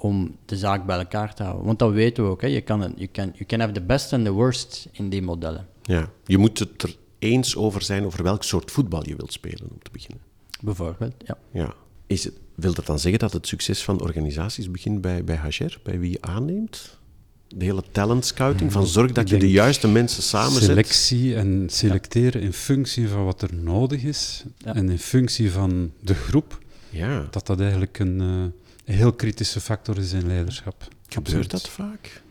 om 0.00 0.36
de 0.44 0.56
zaak 0.56 0.86
bij 0.86 0.98
elkaar 0.98 1.34
te 1.34 1.42
houden. 1.42 1.64
Want 1.66 1.78
dat 1.78 1.92
weten 1.92 2.24
we 2.24 2.30
ook. 2.30 2.40
Hè. 2.40 2.46
Je 2.46 2.60
kan 2.60 2.80
het- 2.80 2.92
you, 2.96 3.08
can, 3.12 3.30
you 3.34 3.44
can 3.46 3.60
have 3.60 3.72
the 3.72 3.80
best 3.82 4.12
and 4.12 4.24
the 4.24 4.30
worst 4.32 4.88
in 4.92 5.08
die 5.08 5.22
modellen. 5.22 5.66
Ja. 5.82 6.10
Je 6.26 6.38
moet 6.38 6.58
het 6.58 6.82
er 6.82 6.96
eens 7.18 7.56
over 7.56 7.82
zijn 7.82 8.04
over 8.04 8.22
welk 8.22 8.44
soort 8.44 8.70
voetbal 8.70 9.06
je 9.08 9.16
wilt 9.16 9.32
spelen, 9.32 9.68
om 9.70 9.78
te 9.82 9.90
beginnen. 9.92 10.20
Bijvoorbeeld, 10.62 11.14
ja. 11.26 11.38
Ja. 11.52 11.74
Is 12.06 12.24
het, 12.24 12.32
wil 12.54 12.74
dat 12.74 12.86
dan 12.86 12.98
zeggen 12.98 13.20
dat 13.20 13.32
het 13.32 13.46
succes 13.46 13.82
van 13.84 14.00
organisaties 14.00 14.70
begint 14.70 15.00
bij, 15.00 15.24
bij 15.24 15.36
HR, 15.36 15.76
bij 15.82 15.98
wie 15.98 16.10
je 16.10 16.20
aanneemt? 16.20 16.96
De 17.48 17.64
hele 17.64 17.82
talent 17.92 18.24
scouting, 18.24 18.72
van 18.72 18.86
zorg 18.86 19.12
dat 19.12 19.28
je 19.28 19.36
de 19.38 19.50
juiste 19.50 19.88
mensen 19.88 20.22
samenzet. 20.22 20.62
Selectie 20.62 21.36
en 21.36 21.64
selecteren 21.70 22.42
in 22.42 22.52
functie 22.52 23.08
van 23.08 23.24
wat 23.24 23.42
er 23.42 23.54
nodig 23.54 24.02
is 24.02 24.44
Ja. 24.58 24.74
en 24.74 24.88
in 24.90 24.98
functie 24.98 25.52
van 25.52 25.92
de 26.00 26.14
groep, 26.14 26.58
Ja, 26.90 27.26
dat 27.30 27.46
dat 27.46 27.60
eigenlijk 27.60 27.98
een, 27.98 28.20
eh, 28.20 28.26
een 28.26 28.52
heel 28.94 29.12
kritische 29.12 29.60
factor 29.60 29.98
is 29.98 30.12
in 30.12 30.26
leiderschap. 30.26 30.88
gebeurt 31.08 31.50
dat 31.50 31.68
vaak? 31.68 32.22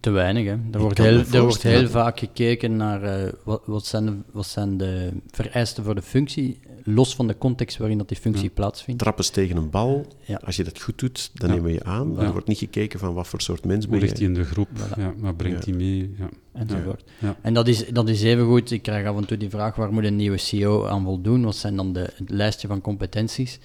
Te 0.00 0.10
weinig. 0.10 0.44
Hè. 0.44 0.56
Er, 0.72 0.78
wordt 0.80 0.98
heel, 0.98 1.18
er 1.32 1.42
wordt 1.42 1.62
heel 1.62 1.88
vaak 1.88 2.18
gekeken 2.18 2.76
naar 2.76 3.02
eh, 3.02 3.32
wat, 3.44 3.62
wat, 3.64 3.86
zijn 3.86 4.06
de, 4.06 4.12
wat 4.30 4.46
zijn 4.46 4.76
de 4.76 5.12
vereisten 5.30 5.84
voor 5.84 5.94
de 5.94 6.02
functie, 6.02 6.60
los 6.84 7.14
van 7.14 7.26
de 7.26 7.38
context 7.38 7.76
waarin 7.76 7.98
dat 7.98 8.08
die 8.08 8.16
functie 8.16 8.44
Ja. 8.44 8.50
plaatsvindt. 8.54 9.00
Trappers 9.02 9.30
tegen 9.30 9.56
een 9.56 9.70
bal, 9.70 10.06
Ja. 10.20 10.40
als 10.44 10.56
je 10.56 10.64
dat 10.64 10.80
goed 10.82 10.98
doet, 10.98 11.30
dan 11.34 11.48
Ja. 11.48 11.54
nemen 11.54 11.70
we 11.70 11.76
je 11.76 11.84
aan. 11.84 12.18
Er 12.20 12.32
wordt 12.32 12.46
niet 12.46 12.58
gekeken 12.58 12.98
van 12.98 13.14
wat 13.14 13.28
voor 13.28 13.40
soort 13.40 13.64
mens 13.64 13.84
Hoe 13.84 13.92
ben 13.94 14.02
ligt 14.02 14.18
je. 14.18 14.24
hij 14.24 14.34
in 14.34 14.40
de 14.40 14.46
groep? 14.48 14.68
Voilà. 14.76 14.98
Ja, 14.98 15.14
wat 15.16 15.36
brengt 15.36 15.64
Ja. 15.64 15.70
hij 15.70 15.78
mee? 15.80 16.14
Ja. 16.18 16.28
enzovoort. 16.52 17.04
Ja. 17.18 17.36
En 17.42 17.54
dat 17.54 17.68
is, 17.68 17.88
dat 17.88 18.08
is 18.08 18.22
even 18.22 18.44
goed. 18.46 18.70
Ik 18.70 18.82
krijg 18.82 19.06
af 19.06 19.16
en 19.16 19.26
toe 19.26 19.36
die 19.36 19.50
vraag: 19.50 19.74
waar 19.76 19.92
moet 19.92 20.04
een 20.04 20.16
nieuwe 20.16 20.36
CEO 20.38 20.86
aan 20.86 21.04
voldoen? 21.04 21.44
Wat 21.44 21.56
zijn 21.56 21.76
dan 21.76 21.92
de, 21.92 22.00
het 22.16 22.30
lijstje 22.30 22.68
van 22.68 22.80
competenties? 22.80 23.58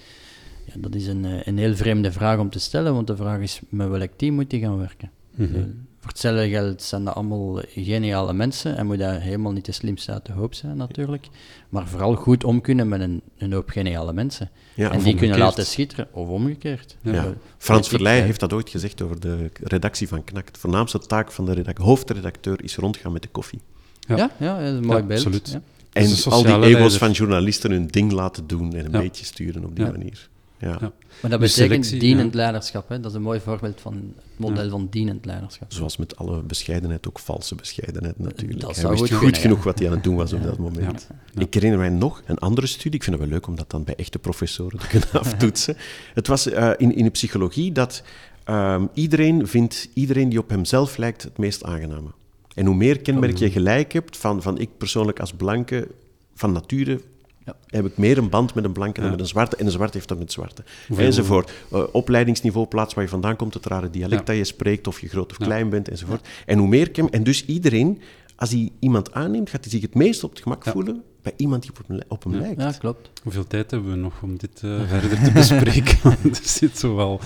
Ja, 0.72 0.80
dat 0.80 0.94
is 0.94 1.06
een, 1.06 1.24
eh, 1.24 1.32
een 1.44 1.58
heel 1.58 1.76
vreemde 1.76 2.12
vraag 2.12 2.38
om 2.38 2.50
te 2.50 2.58
stellen, 2.58 2.94
want 2.94 3.06
de 3.06 3.16
vraag 3.16 3.40
is: 3.40 3.60
met 3.68 3.88
welk 3.88 4.10
team 4.16 4.34
moet 4.34 4.50
hij 4.50 4.60
gaan 4.60 4.78
werken? 4.78 5.10
Mhm. 5.34 5.54
Eh, 5.54 5.60
Voor 6.00 6.10
hetzelfde 6.10 6.48
geld 6.48 6.82
zijn 6.82 7.04
dat 7.04 7.14
allemaal 7.14 7.60
geniale 7.74 8.32
mensen 8.32 8.76
en 8.76 8.86
moet 8.86 8.98
daar 8.98 9.20
helemaal 9.20 9.52
niet 9.52 9.64
de 9.64 9.72
slimste 9.72 10.12
uit 10.12 10.26
de 10.26 10.32
hoop 10.32 10.54
zijn, 10.54 10.76
natuurlijk. 10.76 11.26
Maar 11.68 11.86
vooral 11.86 12.14
goed 12.14 12.44
om 12.44 12.60
kunnen 12.60 12.88
met 12.88 13.00
een, 13.00 13.20
een 13.38 13.52
hoop 13.52 13.68
geniale 13.70 14.12
mensen. 14.12 14.50
Ja, 14.74 14.90
en 14.92 15.02
die 15.02 15.14
kunnen 15.14 15.38
laten 15.38 15.66
schitteren, 15.66 16.08
of 16.12 16.28
omgekeerd. 16.28 16.96
Ja. 17.02 17.34
Frans 17.58 17.88
Verleij 17.88 18.20
heeft 18.20 18.40
dat 18.40 18.52
ooit 18.52 18.70
gezegd 18.70 19.02
over 19.02 19.20
de 19.20 19.50
redactie 19.62 20.08
van 20.08 20.24
KNAK. 20.24 20.52
De 20.52 20.58
voornaamste 20.60 20.98
taak 20.98 21.32
van 21.32 21.44
de 21.44 21.52
redac- 21.52 21.78
hoofdredacteur 21.78 22.62
is 22.64 22.76
rondgaan 22.76 23.12
met 23.12 23.22
de 23.22 23.28
koffie. 23.28 23.60
Ja. 24.00 24.16
Ja, 24.16 24.30
ja, 24.38 24.58
dat 24.58 24.72
is 24.72 24.78
een 24.78 24.86
mooi 24.86 24.98
Ja, 25.00 25.06
beeld. 25.06 25.18
absoluut. 25.26 25.48
ja. 25.50 25.60
En 25.92 26.04
al 26.32 26.42
die 26.42 26.52
ego's 26.52 26.70
leider. 26.70 26.98
van 26.98 27.10
journalisten 27.10 27.70
hun 27.70 27.86
ding 27.86 28.12
laten 28.12 28.46
doen 28.46 28.74
en 28.74 28.84
een 28.84 28.90
Ja. 28.92 28.98
beetje 29.00 29.24
sturen 29.24 29.64
op 29.64 29.76
die 29.76 29.84
Ja. 29.84 29.90
manier. 29.90 30.28
Ja. 30.58 30.68
Ja. 30.80 30.92
Maar 31.20 31.30
dat 31.30 31.40
betekent 31.40 31.52
selectie, 31.52 31.98
dienend 31.98 32.32
ja. 32.32 32.38
leiderschap. 32.38 32.88
Hè? 32.88 33.00
Dat 33.00 33.10
is 33.10 33.16
een 33.16 33.22
mooi 33.22 33.40
voorbeeld 33.40 33.80
van 33.80 33.92
het 33.94 34.24
model 34.36 34.64
Ja. 34.64 34.70
van 34.70 34.86
dienend 34.90 35.24
leiderschap. 35.24 35.72
Zoals 35.72 35.96
met 35.96 36.16
alle 36.16 36.42
bescheidenheid 36.42 37.08
ook 37.08 37.18
valse 37.18 37.54
bescheidenheid 37.54 38.18
natuurlijk. 38.18 38.60
Dat 38.60 38.70
hij 38.70 38.80
zou 38.80 38.98
wist 39.00 39.12
goed 39.12 39.38
genoeg 39.38 39.58
ja. 39.58 39.64
wat 39.64 39.78
hij 39.78 39.88
aan 39.88 39.94
het 39.94 40.04
doen 40.04 40.16
was 40.16 40.32
op 40.32 40.42
dat 40.42 40.58
moment. 40.58 41.08
Ja. 41.34 41.42
Ik 41.42 41.54
herinner 41.54 41.78
mij 41.78 41.88
nog 41.88 42.22
een 42.26 42.38
andere 42.38 42.66
studie. 42.66 42.98
Ik 42.98 43.02
vind 43.02 43.16
het 43.16 43.24
wel 43.24 43.34
leuk 43.34 43.46
om 43.46 43.56
dat 43.56 43.70
dan 43.70 43.84
bij 43.84 43.94
echte 43.94 44.18
professoren 44.18 44.78
te 44.78 44.86
kunnen 44.86 45.08
aftoetsen. 45.24 45.76
Het 46.14 46.26
was 46.26 46.48
eh, 46.48 46.70
in, 46.76 46.94
in 46.94 47.04
de 47.04 47.10
psychologie 47.10 47.72
dat 47.72 48.02
ehm, 48.44 48.86
iedereen 48.94 49.46
vindt 49.46 49.88
iedereen 49.94 50.28
die 50.28 50.38
op 50.38 50.50
hemzelf 50.50 50.96
lijkt 50.96 51.22
het 51.22 51.38
meest 51.38 51.64
aangename. 51.64 52.08
En 52.54 52.66
hoe 52.66 52.74
meer 52.74 53.00
kenmerk 53.00 53.36
je 53.36 53.50
gelijk 53.50 53.92
hebt 53.92 54.16
van, 54.16 54.42
van 54.42 54.58
ik 54.58 54.68
persoonlijk 54.78 55.20
als 55.20 55.32
blanke 55.32 55.88
van 56.34 56.52
nature 56.52 57.00
Ja. 57.48 57.56
heb 57.78 57.86
ik 57.86 57.96
meer 57.96 58.18
een 58.18 58.28
band 58.28 58.54
met 58.54 58.64
een 58.64 58.72
blanke 58.72 58.94
dan 59.00 59.04
Ja. 59.04 59.10
met 59.10 59.20
een 59.20 59.26
zwarte. 59.26 59.56
En 59.56 59.64
een 59.66 59.72
zwarte 59.72 59.96
heeft 59.96 60.08
dat 60.08 60.18
met 60.18 60.32
zwarte. 60.32 60.64
Hoeveel- 60.88 61.06
Enzovoort. 61.06 61.52
Eh, 61.72 61.82
opleidingsniveau, 61.92 62.66
plaats 62.66 62.94
waar 62.94 63.04
je 63.04 63.10
vandaan 63.10 63.36
komt, 63.36 63.54
het 63.54 63.66
rare 63.66 63.90
dialect 63.90 64.20
Ja. 64.20 64.26
dat 64.26 64.36
je 64.36 64.44
spreekt, 64.44 64.86
of 64.86 65.00
je 65.00 65.08
groot 65.08 65.30
of 65.30 65.38
Ja. 65.38 65.44
klein 65.44 65.68
bent, 65.68 65.88
enzovoort. 65.88 66.28
En 66.46 66.58
hoe 66.58 66.68
meer 66.68 66.90
ken... 66.90 67.10
En 67.10 67.22
dus 67.22 67.44
iedereen, 67.46 68.00
als 68.36 68.50
hij 68.50 68.70
iemand 68.78 69.12
aanneemt, 69.12 69.50
gaat 69.50 69.60
hij 69.62 69.70
zich 69.70 69.82
het 69.82 69.94
meest 69.94 70.24
op 70.24 70.30
het 70.30 70.40
gemak 70.42 70.64
Ja. 70.64 70.72
voelen 70.72 71.02
bij 71.22 71.32
iemand 71.36 71.62
die 71.62 71.70
op 71.70 71.80
hem, 71.86 72.00
op 72.08 72.24
hem 72.24 72.32
Ja. 72.32 72.40
lijkt. 72.40 72.60
Ja, 72.60 72.72
klopt. 72.72 73.10
Hoeveel 73.22 73.46
tijd 73.46 73.70
hebben 73.70 73.90
we 73.90 73.96
nog 73.96 74.22
om 74.22 74.38
dit 74.38 74.60
eh, 74.62 74.80
verder 74.88 75.22
te 75.24 75.30
bespreken? 75.32 75.98
Want 76.22 76.38
er 76.38 76.44
zit 76.48 76.78
zo 76.78 76.94
wel... 76.96 77.20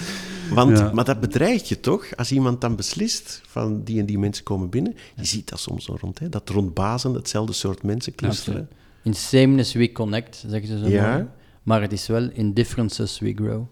Want, 0.50 0.78
Ja. 0.78 0.90
Maar 0.92 1.04
dat 1.04 1.20
bedreigt 1.20 1.68
je 1.68 1.80
toch, 1.80 2.16
als 2.16 2.32
iemand 2.32 2.60
dan 2.60 2.76
beslist 2.76 3.40
van 3.46 3.82
die 3.84 3.98
en 4.00 4.06
die 4.06 4.18
mensen 4.18 4.44
komen 4.44 4.68
binnen. 4.68 4.94
Je 5.16 5.24
ziet 5.24 5.48
dat 5.48 5.60
soms 5.60 5.84
zo 5.84 5.96
rond, 6.00 6.18
hè? 6.18 6.28
dat 6.28 6.48
rond 6.48 6.74
bazen 6.74 7.14
hetzelfde 7.14 7.52
soort 7.52 7.82
mensen 7.82 8.14
clusteren. 8.14 8.68
In 9.02 9.14
sameness 9.14 9.72
we 9.72 9.92
connect, 9.92 10.44
zeggen 10.48 10.68
ze 10.68 10.78
zo 10.78 10.88
Ja. 10.88 11.12
mooi. 11.12 11.26
Maar 11.62 11.80
het 11.80 11.92
is 11.92 12.06
wel 12.06 12.30
in 12.32 12.52
differences 12.52 13.18
we 13.18 13.32
grow. 13.34 13.62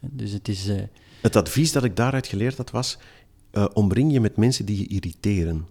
Dus 0.00 0.32
het 0.32 0.48
is... 0.48 0.68
eh, 0.68 0.76
Het 1.20 1.36
advies 1.36 1.72
dat 1.72 1.84
ik 1.84 1.96
daaruit 1.96 2.26
geleerd 2.26 2.56
had 2.56 2.70
was, 2.70 2.98
eh, 3.50 3.64
omring 3.72 4.12
je 4.12 4.20
met 4.20 4.36
mensen 4.36 4.64
die 4.64 4.78
je 4.78 4.86
irriteren. 4.86 5.66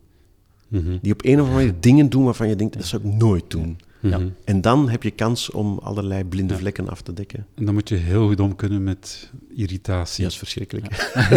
Mhm. 0.68 0.98
Die 1.02 1.14
op 1.14 1.26
een 1.26 1.34
of 1.34 1.40
andere 1.48 1.56
manier 1.66 1.74
dingen 1.80 2.10
doen 2.10 2.24
waarvan 2.24 2.48
je 2.48 2.56
denkt, 2.56 2.74
dat 2.78 2.86
zou 2.86 3.08
ik 3.08 3.14
nooit 3.14 3.44
doen. 3.52 3.78
Ja. 4.02 4.18
Mhm. 4.18 4.28
En 4.46 4.62
dan 4.62 4.90
heb 4.90 5.04
je 5.04 5.12
kans 5.12 5.52
om 5.52 5.80
allerlei 5.84 6.24
blinde 6.24 6.54
Ja. 6.54 6.60
vlekken 6.60 6.90
af 6.90 7.02
te 7.02 7.14
dekken. 7.14 7.46
En 7.56 7.66
dan 7.66 7.74
moet 7.74 7.90
je 7.90 7.96
heel 7.96 8.28
goed 8.28 8.40
om 8.40 8.56
kunnen 8.56 8.84
met 8.84 9.32
irritatie. 9.56 10.24
Dat 10.24 10.32
is 10.32 10.38
verschrikkelijk. 10.38 10.88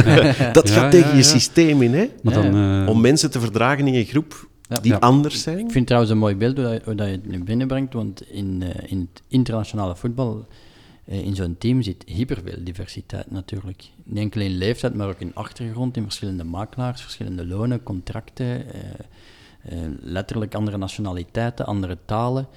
dat 0.52 0.68
Ja, 0.68 0.74
gaat 0.74 0.90
tegen 0.90 1.06
ja, 1.08 1.12
je 1.16 1.16
ja. 1.16 1.22
systeem 1.22 1.82
in, 1.82 1.92
hè? 1.94 2.10
Maar 2.22 2.34
Ja, 2.34 2.42
dan... 2.50 2.82
eh, 2.84 2.88
Om 2.88 3.00
mensen 3.00 3.30
te 3.30 3.40
verdragen 3.40 3.86
in 3.86 3.92
je 3.92 4.04
groep 4.04 4.47
Ja. 4.68 4.80
die 4.80 4.92
Ja. 4.92 4.98
anders 4.98 5.42
zijn? 5.42 5.58
Ik 5.58 5.62
vind 5.64 5.74
het 5.74 5.86
trouwens 5.86 6.12
een 6.12 6.18
mooi 6.18 6.36
beeld 6.36 6.56
hoe, 6.56 6.64
dat, 6.64 6.84
hoe 6.84 6.94
dat 6.94 7.06
je 7.06 7.12
het 7.12 7.26
nu 7.26 7.44
binnenbrengt, 7.44 7.92
want 7.92 8.30
in, 8.30 8.62
eh, 8.62 8.90
in 8.90 9.08
het 9.12 9.22
internationale 9.28 9.96
voetbal, 9.96 10.46
eh, 11.04 11.24
in 11.24 11.34
zo'n 11.34 11.56
team 11.58 11.82
zit 11.82 12.02
hyperveel 12.06 12.64
diversiteit 12.64 13.30
natuurlijk. 13.30 13.84
Niet 14.04 14.18
enkel 14.18 14.40
in 14.40 14.56
leeftijd, 14.56 14.94
maar 14.94 15.08
ook 15.08 15.20
in 15.20 15.34
achtergrond, 15.34 15.96
in 15.96 16.02
verschillende 16.02 16.44
makelaars, 16.44 17.00
verschillende 17.00 17.46
lonen, 17.46 17.82
contracten, 17.82 18.72
eh, 18.72 18.82
letterlijk 20.00 20.54
andere 20.54 20.76
nationaliteiten, 20.76 21.66
andere 21.66 21.98
talen. 22.04 22.48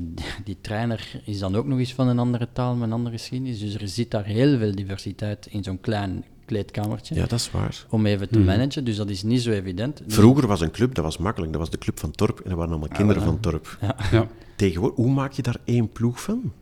Die, 0.00 0.26
die 0.44 0.56
trainer 0.60 1.20
is 1.24 1.38
dan 1.38 1.56
ook 1.56 1.66
nog 1.66 1.78
eens 1.78 1.94
van 1.94 2.08
een 2.08 2.18
andere 2.18 2.48
taal, 2.52 2.74
met 2.74 2.88
een 2.88 2.94
andere 2.94 3.16
geschiedenis, 3.16 3.58
dus 3.58 3.74
er 3.74 3.88
zit 3.88 4.10
daar 4.10 4.24
heel 4.24 4.58
veel 4.58 4.74
diversiteit 4.74 5.46
in 5.50 5.62
zo'n 5.62 5.80
klein 5.80 6.24
kleedkamertje. 6.46 7.14
Ja, 7.14 7.20
dat 7.26 7.38
is 7.38 7.50
waar. 7.50 7.84
Om 7.90 8.06
even 8.06 8.28
te 8.28 8.38
Mhm. 8.38 8.46
managen, 8.46 8.84
dus 8.84 8.96
dat 8.96 9.10
is 9.10 9.22
niet 9.22 9.42
zo 9.42 9.50
evident. 9.50 10.02
Dus- 10.04 10.14
Vroeger 10.14 10.46
was 10.46 10.60
een 10.60 10.70
club, 10.70 10.94
dat 10.94 11.04
was 11.04 11.18
makkelijk. 11.18 11.52
Dat 11.52 11.60
was 11.60 11.70
de 11.70 11.78
club 11.78 12.00
van 12.00 12.10
Torp 12.10 12.38
en 12.40 12.48
dat 12.48 12.58
waren 12.58 12.70
allemaal 12.70 12.88
kinderen 12.96 13.22
van 13.22 13.40
Torp. 13.40 13.78
Ja. 14.10 14.26
Tegenwoordig, 14.56 14.96
hoe 14.98 15.10
maak 15.12 15.32
je 15.32 15.42
daar 15.42 15.56
één 15.64 15.88
ploeg 15.88 16.20
van? 16.22 16.52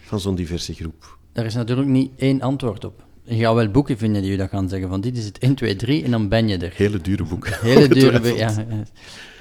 Van 0.00 0.20
zo'n 0.20 0.34
diverse 0.34 0.74
groep. 0.74 1.18
Daar 1.32 1.44
is 1.44 1.54
natuurlijk 1.54 1.88
niet 1.88 2.10
één 2.16 2.40
antwoord 2.40 2.84
op. 2.84 3.02
Je 3.22 3.36
gaat 3.36 3.54
wel 3.54 3.68
boeken 3.70 3.98
vinden 3.98 4.22
die 4.22 4.30
je 4.30 4.36
dat 4.36 4.48
gaan 4.48 4.68
zeggen, 4.68 4.88
van 4.88 5.00
dit 5.00 5.16
is 5.16 5.24
het 5.24 5.38
1, 5.38 5.54
2, 5.54 5.76
3 5.76 6.04
en 6.04 6.10
dan 6.10 6.28
ben 6.28 6.48
je 6.48 6.56
er. 6.58 6.72
Hele 6.74 7.00
dure 7.00 7.24
boeken. 7.24 7.52
Hele 7.60 7.88
dure... 7.88 8.06
Ongetwijfeld. 8.18 8.58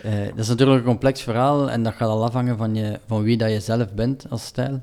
Ja, 0.03 0.10
eh, 0.10 0.25
dat 0.25 0.38
is 0.39 0.48
natuurlijk 0.48 0.79
een 0.79 0.86
complex 0.86 1.22
verhaal 1.22 1.70
en 1.72 1.84
dat 1.84 1.94
gaat 1.94 2.10
al 2.10 2.24
afhangen 2.24 2.58
van, 2.58 2.75
je, 2.75 3.00
van 3.08 3.24
wie 3.24 3.38
dat 3.38 3.51
je 3.51 3.60
zelf 3.60 3.94
bent 3.94 4.25
als 4.29 4.46
stijl. 4.46 4.82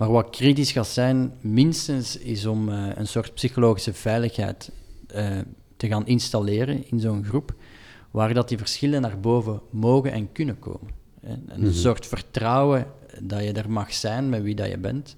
Maar 0.00 0.10
wat 0.10 0.30
kritisch 0.30 0.72
gaat 0.72 0.86
zijn, 0.86 1.32
minstens, 1.40 2.16
is 2.18 2.46
om 2.46 2.68
eh, 2.68 2.86
een 2.94 3.06
soort 3.06 3.34
psychologische 3.34 3.92
veiligheid 3.94 4.70
eh, 5.06 5.38
te 5.76 5.86
gaan 5.88 6.06
installeren 6.06 6.88
in 6.90 7.00
zo'n 7.00 7.24
groep, 7.24 7.54
waar 8.10 8.34
dat 8.34 8.48
die 8.48 8.58
verschillen 8.58 9.00
naar 9.00 9.20
boven 9.20 9.60
mogen 9.70 10.12
en 10.12 10.32
kunnen 10.32 10.58
komen. 10.58 10.90
hè. 11.20 11.32
Een 11.46 11.60
Mhm. 11.60 11.72
soort 11.72 12.06
vertrouwen 12.06 12.86
dat 13.22 13.42
je 13.42 13.52
er 13.52 13.70
mag 13.70 13.92
zijn 13.92 14.28
met 14.28 14.42
wie 14.42 14.54
dat 14.54 14.68
je 14.68 14.78
bent. 14.78 15.16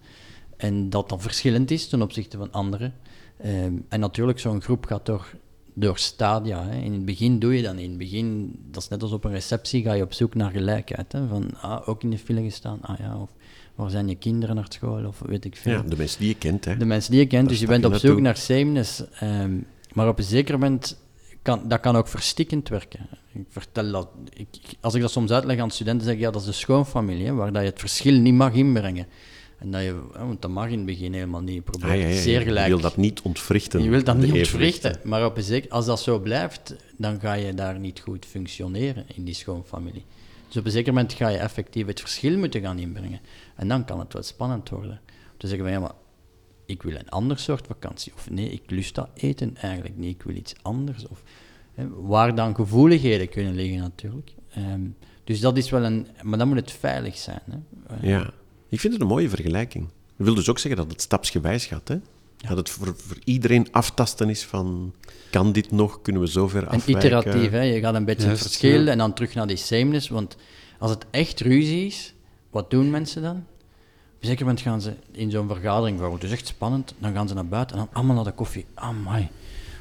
En 0.57 0.91
dat 0.91 1.09
dat 1.09 1.23
verschillend 1.23 1.71
is 1.71 1.89
ten 1.89 2.03
opzichte 2.03 2.37
van 2.37 2.53
anderen. 2.53 2.95
Ehm, 3.39 3.75
en 3.89 4.01
natuurlijk, 4.01 4.39
zo'n 4.39 4.63
groep 4.63 4.85
gaat 4.87 5.07
door, 5.07 5.31
door 5.75 5.99
stadia. 5.99 6.65
Hè. 6.65 6.77
In 6.81 6.93
het 6.93 7.05
begin 7.05 7.39
doe 7.39 7.57
je 7.57 7.63
dat 7.63 7.75
niet. 7.75 7.83
In 7.85 7.89
het 7.89 7.99
begin, 7.99 8.59
dat 8.71 8.83
is 8.83 8.89
net 8.89 9.03
als 9.03 9.13
op 9.13 9.25
een 9.25 9.31
receptie, 9.33 9.83
ga 9.83 9.93
je 9.93 10.03
op 10.03 10.13
zoek 10.13 10.35
naar 10.35 10.51
gelijkheid. 10.51 11.13
Hè. 11.13 11.29
Van, 11.29 11.51
ah, 11.61 11.89
ook 11.89 12.03
in 12.03 12.11
de 12.11 12.19
file 12.19 12.43
gestaan, 12.43 12.79
ah 12.83 12.99
ja, 12.99 13.17
of 13.21 13.31
waar 13.75 13.91
zijn 13.91 14.09
je 14.09 14.15
kinderen 14.15 14.55
naar 14.55 14.67
school, 14.69 15.07
of 15.07 15.23
weet 15.27 15.45
ik 15.45 15.57
veel. 15.57 15.73
Ja, 15.73 15.83
de 15.83 15.97
mensen 15.97 16.19
die 16.19 16.29
je 16.29 16.35
kent, 16.35 16.65
hè. 16.65 16.77
De 16.77 16.85
mensen 16.85 17.11
die 17.11 17.21
je 17.21 17.27
kent, 17.27 17.43
Daar 17.43 17.51
dus 17.51 17.61
je 17.61 17.67
bent 17.67 17.83
je 17.83 17.89
op 17.89 17.95
zoek 17.97 18.21
naar 18.21 18.37
sameness. 18.37 19.03
ehm, 19.13 19.53
maar 19.93 20.09
op 20.09 20.19
een 20.19 20.25
zeker 20.25 20.59
moment 20.59 20.99
kan 21.43 21.69
dat 21.69 21.81
kan 21.81 21.97
ook 21.97 22.09
verstikkend 22.09 22.69
werken. 22.69 23.07
Ik 23.33 23.45
vertel 23.49 23.91
dat, 23.91 24.09
ik, 24.33 24.49
als 24.81 24.95
ik 24.95 25.01
dat 25.01 25.11
soms 25.11 25.31
uitleg 25.31 25.59
aan 25.59 25.71
studenten, 25.71 26.07
zeg 26.07 26.15
ik 26.15 26.21
ja, 26.21 26.31
dat 26.31 26.41
is 26.41 26.47
de 26.47 26.53
schoonfamilie, 26.53 27.27
hè, 27.27 27.33
waar 27.33 27.53
dat 27.53 27.63
je 27.63 27.69
het 27.69 27.81
verschil 27.81 28.19
niet 28.19 28.35
mag 28.35 28.53
inbrengen. 28.53 29.07
En 29.59 29.71
dat 29.71 29.83
je, 29.83 30.03
want 30.19 30.43
dat 30.43 30.51
mag 30.51 30.67
in 30.69 30.77
het 30.77 30.87
begin 30.87 31.13
helemaal 31.13 31.41
niet. 31.41 31.63
Ah, 31.81 31.89
ja, 31.89 31.95
ja, 31.95 32.07
ja. 32.07 32.21
zeer 32.21 32.41
gelijk. 32.41 32.67
Je 32.67 32.73
wil 32.73 32.81
dat 32.83 32.97
niet 32.97 33.21
ontwrichten. 33.21 33.83
Je 33.83 33.91
wilt 33.91 34.07
dat 34.07 34.17
niet 34.17 34.25
evenwichten. 34.25 34.55
ontwrichten, 34.61 35.09
maar 35.09 35.25
op 35.25 35.37
een 35.37 35.43
zeker, 35.43 35.71
als 35.71 35.87
dat 35.87 36.01
zo 36.01 36.19
blijft, 36.19 36.75
dan 36.97 37.21
ga 37.21 37.33
je 37.33 37.55
daar 37.55 37.79
niet 37.79 38.01
goed 38.01 38.27
functioneren 38.27 39.05
in 39.15 39.25
die 39.25 39.35
schoonfamilie. 39.35 40.05
Dus 40.53 40.61
op 40.61 40.67
een 40.67 40.73
zeker 40.73 40.93
moment 40.93 41.13
ga 41.13 41.29
je 41.29 41.39
effectief 41.39 41.87
het 41.87 42.01
verschil 42.01 42.39
moeten 42.39 42.61
gaan 42.61 42.79
inbrengen. 42.79 43.21
En 43.57 43.69
dan 43.69 43.85
kan 43.85 43.99
het 43.99 44.13
wel 44.13 44.23
spannend 44.23 44.69
worden. 44.69 45.01
Te 45.37 45.47
zeggen 45.47 45.65
van 45.65 45.75
ja, 45.75 45.81
maar 45.81 45.95
ik 46.67 46.83
wil 46.83 46.95
een 46.95 47.09
ander 47.09 47.39
soort 47.39 47.67
vakantie. 47.67 48.13
Of 48.15 48.31
nee, 48.31 48.51
ik 48.51 48.71
lust 48.71 48.95
dat 48.95 49.09
eten 49.15 49.57
eigenlijk 49.57 49.97
niet, 49.97 50.15
ik 50.15 50.23
wil 50.23 50.35
iets 50.35 50.55
anders. 50.63 51.09
Of, 51.09 51.23
hè, 51.75 51.89
waar 51.89 52.35
dan 52.35 52.55
gevoeligheden 52.55 53.29
kunnen 53.29 53.55
liggen 53.55 53.79
natuurlijk. 53.79 54.35
Ehm, 54.51 54.81
dus 55.25 55.41
dat 55.41 55.57
is 55.57 55.71
wel 55.71 55.85
een... 55.85 56.07
Maar 56.23 56.39
dan 56.39 56.49
moet 56.49 56.57
het 56.57 56.73
veilig 56.73 57.17
zijn. 57.17 57.43
Hè. 57.51 58.09
Ja, 58.09 58.31
ik 58.69 58.81
vind 58.81 58.93
het 58.93 59.03
een 59.03 59.09
mooie 59.09 59.29
vergelijking. 59.29 59.89
Dat 60.17 60.27
wil 60.27 60.35
dus 60.35 60.49
ook 60.49 60.59
zeggen 60.59 60.83
dat 60.83 60.91
het 60.91 61.03
stapsgewijs 61.03 61.67
gaat, 61.67 61.89
hè? 61.89 61.97
Dat 62.49 62.57
het 62.57 62.71
voor, 62.71 62.95
voor 62.97 63.17
iedereen 63.25 63.69
aftasten 63.71 64.29
is 64.29 64.45
van... 64.45 64.95
Kan 65.31 65.53
dit 65.53 65.71
nog? 65.71 66.03
Kunnen 66.03 66.23
we 66.23 66.29
zover 66.29 66.63
En 66.63 66.69
afwijken? 66.69 66.97
iteratief, 66.97 67.51
hè? 67.51 67.63
je 67.63 67.81
gaat 67.81 67.95
een 67.95 68.05
beetje 68.05 68.27
Juist, 68.27 68.43
verschil 68.43 68.83
ja. 68.83 68.91
en 68.91 68.99
dan 68.99 69.13
terug 69.13 69.35
naar 69.35 69.47
die 69.47 69.57
sameness. 69.57 70.09
Want 70.09 70.37
als 70.79 70.91
het 70.91 71.05
echt 71.11 71.41
ruzie 71.41 71.87
is, 71.87 72.15
wat 72.51 72.71
doen 72.71 72.91
mensen 72.91 73.23
dan? 73.23 73.37
Op 73.37 74.29
een 74.29 74.29
zeker 74.29 74.45
moment 74.45 74.61
gaan 74.61 74.81
ze 74.81 74.95
in 75.11 75.31
zo'n 75.31 75.49
vergadering, 75.49 75.97
bijvoorbeeld, 75.97 76.23
het 76.23 76.33
is 76.33 76.39
echt 76.39 76.47
spannend, 76.47 76.95
dan 76.99 77.13
gaan 77.13 77.29
ze 77.29 77.35
naar 77.35 77.47
buiten 77.47 77.77
en 77.77 77.85
dan 77.85 77.95
allemaal 77.95 78.15
naar 78.15 78.25
de 78.25 78.33
koffie. 78.33 78.67
Amai, 78.75 79.29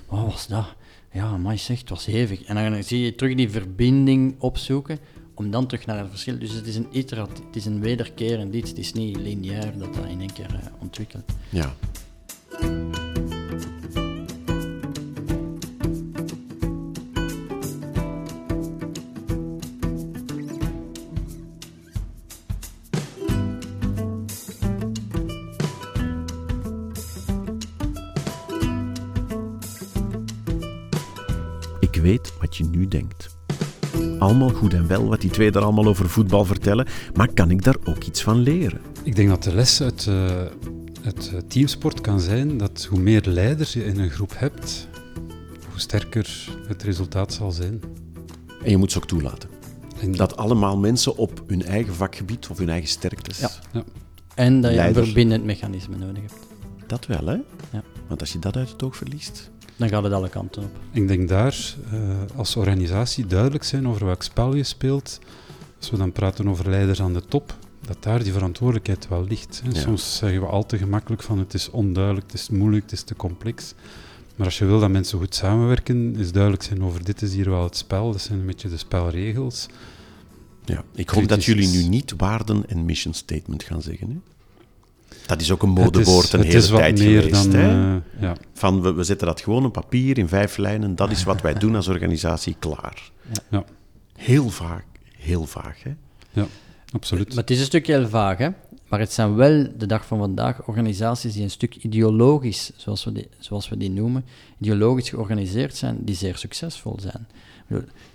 wat 0.07 0.25
was 0.25 0.47
dat? 0.47 0.65
Ja, 1.11 1.23
amai 1.23 1.57
zeg, 1.57 1.79
het 1.79 1.89
was 1.89 2.05
hevig. 2.05 2.43
En 2.43 2.71
dan 2.71 2.83
zie 2.83 2.99
je 3.01 3.15
terug 3.15 3.35
die 3.35 3.49
verbinding 3.49 4.35
opzoeken, 4.39 4.99
om 5.33 5.51
dan 5.51 5.67
terug 5.67 5.85
naar 5.85 5.97
het 5.97 6.09
verschil. 6.09 6.39
Dus 6.39 6.51
het 6.51 6.67
is 6.67 6.75
een 6.75 6.87
iteratief, 6.91 7.45
het 7.45 7.55
is 7.55 7.65
een 7.65 7.79
wederkerend 7.79 8.53
iets, 8.53 8.69
het 8.69 8.79
is 8.79 8.93
niet 8.93 9.17
lineair 9.17 9.77
dat 9.77 9.93
dat 9.93 10.05
in 10.05 10.19
één 10.19 10.33
keer 10.33 10.55
eh, 10.55 10.67
ontwikkelt. 10.79 11.31
Ja. 11.49 11.75
Ik 31.91 32.07
weet 32.07 32.33
wat 32.39 32.57
je 32.57 32.63
nu 32.63 32.87
denkt. 32.87 33.37
Allemaal 34.19 34.49
goed 34.49 34.73
en 34.73 34.87
wel 34.87 35.07
wat 35.07 35.21
die 35.21 35.29
twee 35.29 35.51
er 35.51 35.61
allemaal 35.63 35.85
over 35.85 36.09
voetbal 36.09 36.45
vertellen, 36.45 36.87
maar 37.13 37.33
kan 37.33 37.51
ik 37.51 37.63
daar 37.63 37.75
ook 37.83 38.03
iets 38.03 38.21
van 38.21 38.37
leren? 38.37 38.81
Ik 39.03 39.15
denk 39.15 39.29
dat 39.29 39.43
de 39.43 39.53
les 39.53 39.81
uit, 39.81 40.07
eh, 40.07 40.41
uit 41.05 41.31
eh, 41.33 41.39
teamsport 41.47 42.01
kan 42.01 42.19
zijn 42.19 42.57
dat 42.57 42.87
hoe 42.89 42.99
meer 42.99 43.21
leiders 43.25 43.73
je 43.73 43.85
in 43.85 43.99
een 43.99 44.09
groep 44.09 44.33
hebt, 44.35 44.87
hoe 45.71 45.79
sterker 45.79 46.49
het 46.67 46.83
resultaat 46.83 47.33
zal 47.33 47.51
zijn. 47.51 47.81
En 48.63 48.69
je 48.69 48.77
moet 48.77 48.91
ze 48.91 48.97
ook 48.97 49.07
toelaten. 49.07 49.49
En 50.01 50.11
Dat 50.11 50.37
allemaal 50.37 50.77
mensen 50.77 51.15
op 51.17 51.43
hun 51.47 51.63
eigen 51.63 51.93
vakgebied 51.95 52.47
of 52.47 52.57
hun 52.57 52.69
eigen 52.69 52.89
sterktes. 52.89 53.39
Ja. 53.39 53.49
Ja. 53.71 53.83
En 54.35 54.61
dat 54.61 54.71
je 54.71 54.77
Leider. 54.77 54.97
een 54.97 55.05
verbindend 55.05 55.43
mechanisme 55.43 55.97
nodig 55.97 56.21
hebt. 56.21 56.47
Dat 56.87 57.05
wel, 57.05 57.25
hè? 57.25 57.37
Ja. 57.71 57.83
Want 58.07 58.19
als 58.19 58.31
je 58.31 58.39
dat 58.39 58.55
uit 58.55 58.69
het 58.69 58.83
oog 58.83 58.95
verliest. 58.95 59.49
Dan 59.75 59.89
gaat 59.89 60.03
het 60.03 60.13
alle 60.13 60.29
kanten 60.29 60.63
op. 60.63 60.69
Ik 60.91 61.07
denk 61.07 61.27
daar 61.29 61.75
eh, 61.91 61.99
als 62.35 62.55
organisatie 62.55 63.25
duidelijk 63.25 63.63
zijn 63.63 63.87
over 63.87 64.05
welk 64.05 64.23
spel 64.23 64.55
je 64.55 64.63
speelt. 64.63 65.19
Als 65.77 65.89
we 65.89 65.97
dan 65.97 66.11
praten 66.11 66.47
over 66.47 66.69
leiders 66.69 67.01
aan 67.01 67.13
de 67.13 67.25
top, 67.25 67.55
dat 67.93 68.03
daar 68.03 68.23
die 68.23 68.33
verantwoordelijkheid 68.33 69.07
wel 69.07 69.25
ligt. 69.27 69.61
Ja. 69.71 69.79
Soms 69.79 70.17
zeggen 70.17 70.41
we 70.41 70.47
al 70.47 70.65
te 70.65 70.77
gemakkelijk 70.77 71.23
van 71.23 71.39
het 71.39 71.53
is 71.53 71.69
onduidelijk, 71.69 72.25
het 72.31 72.41
is 72.41 72.49
moeilijk, 72.49 72.83
het 72.83 72.91
is 72.91 73.03
te 73.03 73.15
complex. 73.15 73.73
Maar 74.35 74.45
als 74.45 74.57
je 74.57 74.65
wil 74.65 74.79
dat 74.79 74.89
mensen 74.89 75.19
goed 75.19 75.35
samenwerken, 75.35 76.15
is 76.15 76.31
duidelijk 76.31 76.63
zijn 76.63 76.83
over 76.83 77.03
dit 77.03 77.21
is 77.21 77.33
hier 77.33 77.49
wel 77.49 77.63
het 77.63 77.77
spel, 77.77 78.11
dat 78.11 78.21
zijn 78.21 78.39
een 78.39 78.45
beetje 78.45 78.69
de 78.69 78.77
spelregels. 78.77 79.67
Ja. 80.65 80.83
Ik 80.95 81.09
hoop 81.09 81.27
dat 81.27 81.43
jullie 81.43 81.67
nu 81.67 81.83
niet 81.83 82.13
waarden 82.17 82.69
en 82.69 82.85
mission 82.85 83.13
statement 83.13 83.63
gaan 83.63 83.81
zeggen. 83.81 84.09
Hè? 84.09 84.17
Dat 85.25 85.41
is 85.41 85.51
ook 85.51 85.63
een 85.63 85.69
modewoord 85.69 86.33
een 86.33 86.41
hele 86.41 86.57
is 86.57 86.69
wat 86.69 86.79
tijd 86.79 86.99
meer 86.99 87.21
geweest. 87.21 87.51
dan, 87.51 87.61
hè? 87.61 87.95
eh, 87.95 88.01
ja. 88.21 88.35
Van 88.53 88.81
we, 88.81 88.93
we 88.93 89.03
zetten 89.03 89.27
dat 89.27 89.41
gewoon 89.41 89.65
op 89.65 89.73
papier 89.73 90.17
in 90.17 90.27
vijf 90.27 90.57
lijnen. 90.57 90.95
Dat 90.95 91.11
is 91.11 91.23
wat 91.23 91.41
wij 91.41 91.53
doen 91.53 91.75
als 91.75 91.87
organisatie, 91.87 92.55
klaar. 92.59 93.11
Ja. 93.49 93.63
Heel 94.15 94.49
vaak, 94.49 94.85
heel 95.17 95.45
vaag. 95.45 95.83
Hè? 95.83 95.93
ja, 96.31 96.47
absoluut. 96.91 97.27
Maar 97.29 97.37
het 97.37 97.49
is 97.51 97.59
een 97.59 97.65
stukje 97.65 97.93
heel 97.93 98.07
vaag, 98.09 98.37
hè? 98.37 98.49
Maar 98.89 98.99
het 98.99 99.11
zijn 99.13 99.35
wel 99.35 99.67
de 99.77 99.85
dag 99.85 100.05
van 100.05 100.17
vandaag 100.17 100.67
organisaties 100.67 101.33
die 101.33 101.43
een 101.43 101.49
stuk 101.49 101.75
ideologisch, 101.75 102.71
zoals 102.75 103.03
we 103.03 103.11
die, 103.11 103.27
zoals 103.39 103.69
we 103.69 103.77
die 103.77 103.89
noemen, 103.91 104.25
ideologisch 104.59 105.09
georganiseerd 105.09 105.75
zijn, 105.75 105.97
die 106.01 106.15
zeer 106.15 106.37
succesvol 106.37 106.97
zijn. 107.01 107.27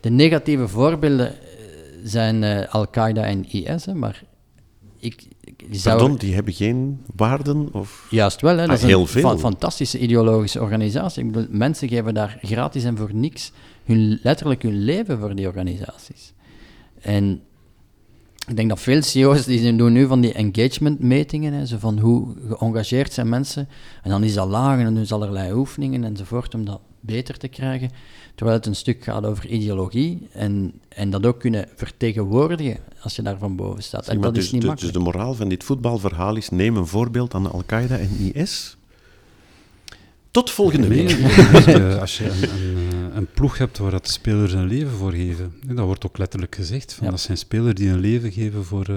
De 0.00 0.10
negatieve 0.10 0.68
voorbeelden 0.68 1.28
eh, 1.32 1.36
zijn 2.04 2.42
eh, 2.44 2.74
Al-Qaeda 2.74 3.22
en 3.24 3.50
IS, 3.50 3.84
hè, 3.84 3.94
maar 3.94 4.22
ik, 4.98 5.26
ik 5.40 5.64
die 5.70 5.78
zou... 5.80 5.98
Pardon, 5.98 6.16
die 6.16 6.34
hebben 6.34 6.52
geen 6.54 7.00
waarden? 7.16 7.68
Of... 7.72 8.06
Juist 8.10 8.40
wel, 8.40 8.56
hè. 8.56 8.60
dat 8.60 8.68
Ah, 8.68 8.74
is 8.74 8.82
een 8.82 8.88
heel 8.88 9.06
veel. 9.06 9.20
fa- 9.30 9.38
fantastische 9.38 9.98
ideologische 9.98 10.60
organisatie. 10.60 11.24
Ik 11.24 11.32
bedoel, 11.32 11.48
mensen 11.50 11.88
geven 11.88 12.14
daar 12.14 12.38
gratis 12.42 12.84
en 12.84 12.96
voor 12.96 13.14
niks 13.14 13.52
hun, 13.84 14.18
letterlijk 14.22 14.62
hun 14.62 14.84
leven 14.84 15.18
voor 15.18 15.34
die 15.34 15.46
organisaties. 15.46 16.32
En 17.00 17.42
ik 18.46 18.56
denk 18.56 18.68
dat 18.68 18.80
veel 18.80 19.02
CEO's 19.02 19.44
die 19.44 19.76
doen 19.76 19.92
nu 19.92 20.06
van 20.06 20.20
die 20.20 20.32
engagement-metingen, 20.32 21.52
hè, 21.52 21.66
zo 21.66 21.76
van 21.78 21.98
hoe 21.98 22.34
geëngageerd 22.48 23.12
zijn 23.12 23.28
mensen. 23.28 23.68
En 24.02 24.10
dan 24.10 24.24
is 24.24 24.34
dat 24.34 24.48
laag 24.48 24.78
en 24.78 24.84
dan 24.84 24.94
doen 24.94 25.06
ze 25.06 25.14
allerlei 25.14 25.52
oefeningen 25.52 26.04
enzovoort 26.04 26.54
om 26.54 26.64
dat 26.64 26.80
beter 27.00 27.38
te 27.38 27.48
krijgen. 27.48 27.90
Terwijl 28.34 28.56
het 28.56 28.66
een 28.66 28.76
stuk 28.76 29.04
gaat 29.04 29.24
over 29.24 29.46
ideologie 29.46 30.28
en, 30.32 30.72
en 30.88 31.10
dat 31.10 31.26
ook 31.26 31.40
kunnen 31.40 31.68
vertegenwoordigen 31.74 32.78
als 33.00 33.16
je 33.16 33.22
daar 33.22 33.38
van 33.38 33.56
boven 33.56 33.82
staat. 33.82 34.04
Zeg 34.04 34.14
En 34.14 34.20
dat 34.20 34.34
dus, 34.34 34.44
is 34.44 34.50
niet 34.50 34.60
dus- 34.60 34.70
makkelijk. 34.70 34.94
dus 34.94 35.04
de 35.04 35.10
moraal 35.10 35.34
van 35.34 35.48
dit 35.48 35.64
voetbalverhaal 35.64 36.36
is: 36.36 36.48
neem 36.50 36.76
een 36.76 36.86
voorbeeld 36.86 37.34
aan 37.34 37.52
Al-Qaeda 37.52 37.98
en 37.98 38.32
IS. 38.34 38.76
Tot 40.36 40.50
volgende 40.50 40.88
week. 40.88 41.18
nee, 41.66 41.94
als 41.94 42.18
je, 42.18 42.24
een, 42.24 42.42
een, 42.42 42.76
eh, 43.10 43.16
een 43.16 43.26
ploeg 43.34 43.58
hebt 43.58 43.78
waar 43.78 43.90
dat 43.90 44.06
de 44.06 44.12
spelers 44.12 44.52
een 44.52 44.66
leven 44.66 44.90
voor 44.90 45.12
geven, 45.12 45.52
hè, 45.66 45.74
dat 45.74 45.84
wordt 45.84 46.06
ook 46.06 46.18
letterlijk 46.18 46.54
gezegd, 46.54 46.92
van, 46.94 47.04
Ja. 47.04 47.10
dat 47.10 47.20
zijn 47.20 47.38
spelers 47.38 47.74
die 47.74 47.88
een 47.88 48.00
leven 48.00 48.32
geven 48.32 48.64
voor... 48.64 48.86
eh, 48.88 48.96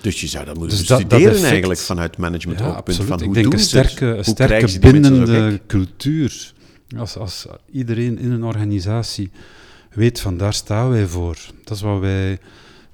Dus 0.00 0.20
je 0.20 0.26
zou 0.26 0.44
dat 0.44 0.58
moeten 0.58 0.76
Dus 0.78 0.86
dat- 0.86 0.98
dat 0.98 1.08
bestuderen 1.08 1.32
effect- 1.34 1.50
eigenlijk 1.50 1.80
vanuit 1.80 2.16
management 2.16 2.58
ja, 2.58 2.66
absoluut. 2.68 3.08
Van 3.08 3.18
Ik 3.18 3.24
hoe 3.24 3.34
denk 3.34 3.44
doen 3.46 3.54
een 3.54 3.60
sterke, 3.66 4.06
een 4.06 4.24
sterke 4.24 4.78
bindende 4.78 5.60
cultuur. 5.66 6.52
Als, 6.96 7.16
als 7.16 7.46
iedereen 7.72 8.18
in 8.18 8.30
een 8.30 8.44
organisatie 8.44 9.30
weet 9.92 10.20
van 10.20 10.36
daar 10.36 10.54
staan 10.54 10.90
wij 10.90 11.06
voor, 11.06 11.36
dat 11.64 11.76
is 11.76 11.82
wat 11.82 12.00
wij, 12.00 12.38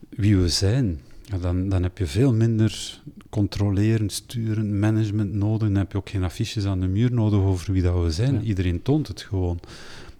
wie 0.08 0.36
we 0.36 0.48
zijn, 0.48 1.00
ja, 1.32 1.38
dan, 1.38 1.68
dan 1.68 1.82
heb 1.82 1.98
je 1.98 2.06
veel 2.06 2.32
minder 2.32 3.00
controleren, 3.30 4.10
sturen, 4.10 4.78
management 4.78 5.32
nodig. 5.32 5.68
Dan 5.68 5.76
heb 5.76 5.92
je 5.92 5.98
ook 5.98 6.10
geen 6.10 6.24
affiches 6.24 6.64
aan 6.64 6.80
de 6.80 6.86
muur 6.86 7.12
nodig 7.12 7.40
over 7.40 7.72
wie 7.72 7.82
dat 7.82 8.02
we 8.02 8.10
zijn. 8.10 8.34
Ja. 8.34 8.40
Iedereen 8.40 8.82
toont 8.82 9.08
het 9.08 9.20
gewoon. 9.20 9.60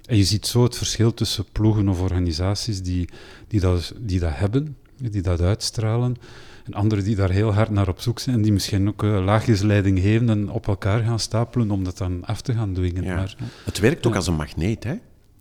En 0.07 0.17
je 0.17 0.25
ziet 0.25 0.47
zo 0.47 0.63
het 0.63 0.77
verschil 0.77 1.15
tussen 1.15 1.45
ploegen 1.53 1.89
of 1.89 2.01
organisaties 2.01 2.83
die, 2.83 3.09
die, 3.49 3.61
dat, 3.61 3.95
die 3.99 4.21
dat 4.21 4.33
hebben, 4.35 4.77
die 4.97 5.23
dat 5.23 5.41
uitstralen, 5.41 6.17
en 6.65 6.75
anderen 6.75 7.05
die 7.05 7.17
daar 7.17 7.31
heel 7.31 7.53
hard 7.55 7.71
naar 7.71 7.89
op 7.89 8.01
zoek 8.01 8.19
zijn, 8.19 8.37
en 8.37 8.43
die 8.43 8.53
misschien 8.53 8.89
ook 8.89 9.03
uh, 9.03 9.25
laagjesleiding 9.25 9.99
geven 9.99 10.29
en 10.29 10.51
op 10.51 10.67
elkaar 10.67 11.03
gaan 11.03 11.19
stapelen 11.19 11.71
om 11.71 11.85
dat 11.85 11.99
dan 11.99 12.25
af 12.25 12.41
te 12.41 12.53
gaan 12.53 12.73
dwingen. 12.73 13.05
Ja. 13.05 13.15
Maar 13.15 13.37
Het 13.65 13.79
werkt 13.79 14.07
ook 14.07 14.17
als 14.17 14.27
een 14.27 14.35
magneet, 14.35 14.85
hè? 14.85 14.95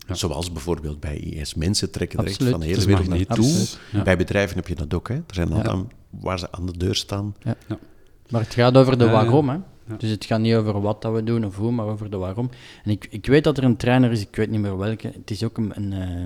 Ja. 0.08 0.14
Zoals 0.14 0.52
bijvoorbeeld 0.52 1.00
bij 1.00 1.18
IS. 1.18 1.54
Mensen 1.54 1.92
trekken 1.92 2.18
direct 2.18 2.36
Absoluut. 2.36 2.54
van 2.60 2.68
de 2.68 2.76
het 2.76 2.86
hele 2.86 2.98
wereld 3.06 3.28
naartoe. 3.28 3.66
Ja. 3.92 4.04
Bij 4.04 4.18
bedrijven 4.18 4.56
heb 4.56 4.68
je 4.68 4.76
dat 4.76 4.94
ook, 4.94 5.08
hè? 5.08 5.16
Er 5.16 5.24
zijn 5.34 5.50
Ja. 5.50 5.56
altijd 5.56 5.84
waar 6.10 6.40
ze 6.40 6.52
aan 6.52 6.66
de 6.66 6.78
deur 6.78 6.96
staan. 6.96 7.36
Maar 8.30 8.42
het 8.42 8.54
gaat 8.54 8.78
over 8.78 8.98
de 8.98 9.04
Ja, 9.04 9.10
ja. 9.12 9.16
waarom, 9.16 9.50
hè. 9.50 9.56
Ja. 9.88 9.96
Dus 9.98 10.10
het 10.10 10.26
gaat 10.26 10.40
niet 10.40 10.56
over 10.56 10.82
wat 10.82 11.02
dat 11.02 11.14
we 11.14 11.24
doen 11.24 11.46
of 11.46 11.56
hoe, 11.56 11.72
maar 11.72 11.86
over 11.86 12.10
de 12.10 12.18
waarom. 12.18 12.50
En 12.84 12.92
ik, 12.92 13.08
ik 13.10 13.26
weet 13.26 13.44
dat 13.44 13.58
er 13.58 13.64
een 13.64 13.78
trainer 13.78 14.12
is, 14.12 14.22
ik 14.22 14.36
weet 14.36 14.50
niet 14.50 14.60
meer 14.62 14.78
welke. 14.78 15.08
Het 15.08 15.32
is 15.32 15.44
ook 15.44 15.58
een... 15.58 15.72
een 15.76 15.94
eh, 15.94 16.22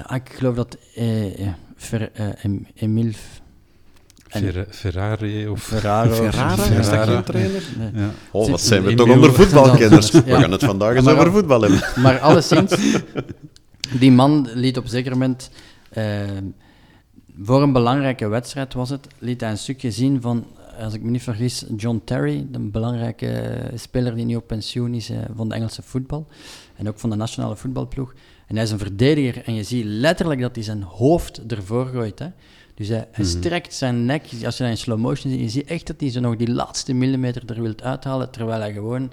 eh, 0.00 0.06
ah, 0.06 0.16
ik 0.16 0.28
geloof 0.32 0.54
dat 0.54 0.76
eh, 0.94 1.46
eh, 1.46 1.52
Fer, 1.76 2.12
eh, 2.12 2.44
Em- 2.44 2.66
Emile 2.74 3.12
F- 3.12 3.40
en- 4.25 4.25
Fer- 4.38 4.66
Ferrari 4.70 5.48
of... 5.48 5.62
Ferraro. 5.62 6.12
Ferrara, 6.14 6.52
is 6.52 6.58
dat 6.58 6.84
Ferrara. 6.86 7.04
geen 7.14 7.22
trainer? 7.24 7.62
Nee. 7.78 7.90
Ja. 8.02 8.10
Oh, 8.30 8.50
wat 8.50 8.60
zijn 8.60 8.82
we 8.82 8.94
toch 8.94 9.08
onder 9.10 9.32
voetbalkenners. 9.32 10.10
We 10.10 10.22
gaan 10.26 10.50
het 10.52 10.64
vandaag 10.64 10.94
eens 10.96 11.06
over 11.08 11.26
al- 11.26 11.32
voetbal 11.32 11.60
hebben. 11.60 11.82
Maar 12.02 12.18
alleszins, 12.18 12.74
die 14.00 14.12
man 14.12 14.48
liet 14.54 14.76
op 14.76 14.84
een 14.84 14.90
zeker 14.90 15.12
moment, 15.12 15.50
eh, 15.90 16.04
voor 17.42 17.62
een 17.62 17.72
belangrijke 17.72 18.28
wedstrijd 18.28 18.74
was 18.74 18.90
het, 18.90 19.06
liet 19.18 19.40
hij 19.40 19.50
een 19.50 19.58
stukje 19.58 19.90
zien 19.90 20.20
van, 20.20 20.46
als 20.80 20.94
ik 20.94 21.02
me 21.02 21.10
niet 21.10 21.22
vergis, 21.22 21.64
John 21.76 22.00
Terry, 22.04 22.46
de 22.50 22.58
belangrijke 22.58 23.60
speler 23.74 24.14
die 24.14 24.24
nu 24.24 24.36
op 24.36 24.46
pensioen 24.46 24.94
is 24.94 25.10
eh, 25.10 25.18
van 25.36 25.48
de 25.48 25.54
Engelse 25.54 25.82
voetbal 25.82 26.26
en 26.76 26.88
ook 26.88 26.98
van 26.98 27.10
de 27.10 27.16
nationale 27.16 27.56
voetbalploeg. 27.56 28.14
En 28.46 28.54
hij 28.54 28.64
is 28.64 28.70
een 28.70 28.78
verdediger 28.78 29.42
en 29.44 29.54
je 29.54 29.62
ziet 29.62 29.84
letterlijk 29.84 30.40
dat 30.40 30.54
hij 30.54 30.64
zijn 30.64 30.82
hoofd 30.82 31.40
ervoor 31.46 31.86
gooit. 31.86 32.18
Hè. 32.18 32.26
Dus 32.76 32.88
hij, 32.88 33.08
hij 33.12 33.24
Mhm. 33.24 33.38
strekt 33.38 33.74
zijn 33.74 34.04
nek, 34.04 34.22
als 34.44 34.56
je 34.56 34.62
dat 34.62 34.72
in 34.72 34.76
slow 34.76 34.98
motion 34.98 35.32
ziet, 35.32 35.40
je 35.40 35.48
ziet 35.48 35.64
echt 35.68 35.86
dat 35.86 36.00
hij 36.00 36.10
zo 36.10 36.20
nog 36.20 36.36
die 36.36 36.52
laatste 36.52 36.92
millimeter 36.92 37.42
er 37.46 37.62
wilt 37.62 37.82
uithalen, 37.82 38.30
terwijl 38.30 38.60
hij 38.60 38.72
gewoon 38.72 39.12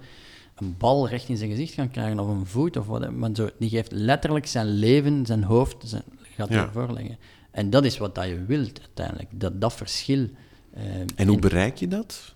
een 0.55 0.75
bal 0.77 1.09
recht 1.09 1.29
in 1.29 1.37
zijn 1.37 1.49
gezicht 1.49 1.75
kan 1.75 1.89
krijgen, 1.91 2.19
of 2.19 2.27
een 2.27 2.45
voet, 2.45 2.77
of 2.77 2.85
wat. 2.87 3.11
Maar 3.11 3.29
zo, 3.33 3.49
die 3.59 3.69
geeft 3.69 3.91
letterlijk 3.91 4.45
zijn 4.47 4.67
leven, 4.67 5.25
zijn 5.25 5.43
hoofd, 5.43 5.75
zijn, 5.85 6.03
gaat 6.35 6.49
Ja. 6.49 6.65
ervoor 6.65 6.93
leggen. 6.93 7.17
En 7.51 7.69
dat 7.69 7.85
is 7.85 7.97
wat 7.97 8.15
dat 8.15 8.25
je 8.27 8.45
wilt 8.45 8.79
uiteindelijk, 8.79 9.29
dat, 9.31 9.61
dat 9.61 9.73
verschil. 9.73 10.27
eh, 10.73 10.83
En 11.15 11.25
hoe 11.27 11.35
in- 11.35 11.39
bereik 11.41 11.77
je 11.77 11.87
dat? 11.87 12.32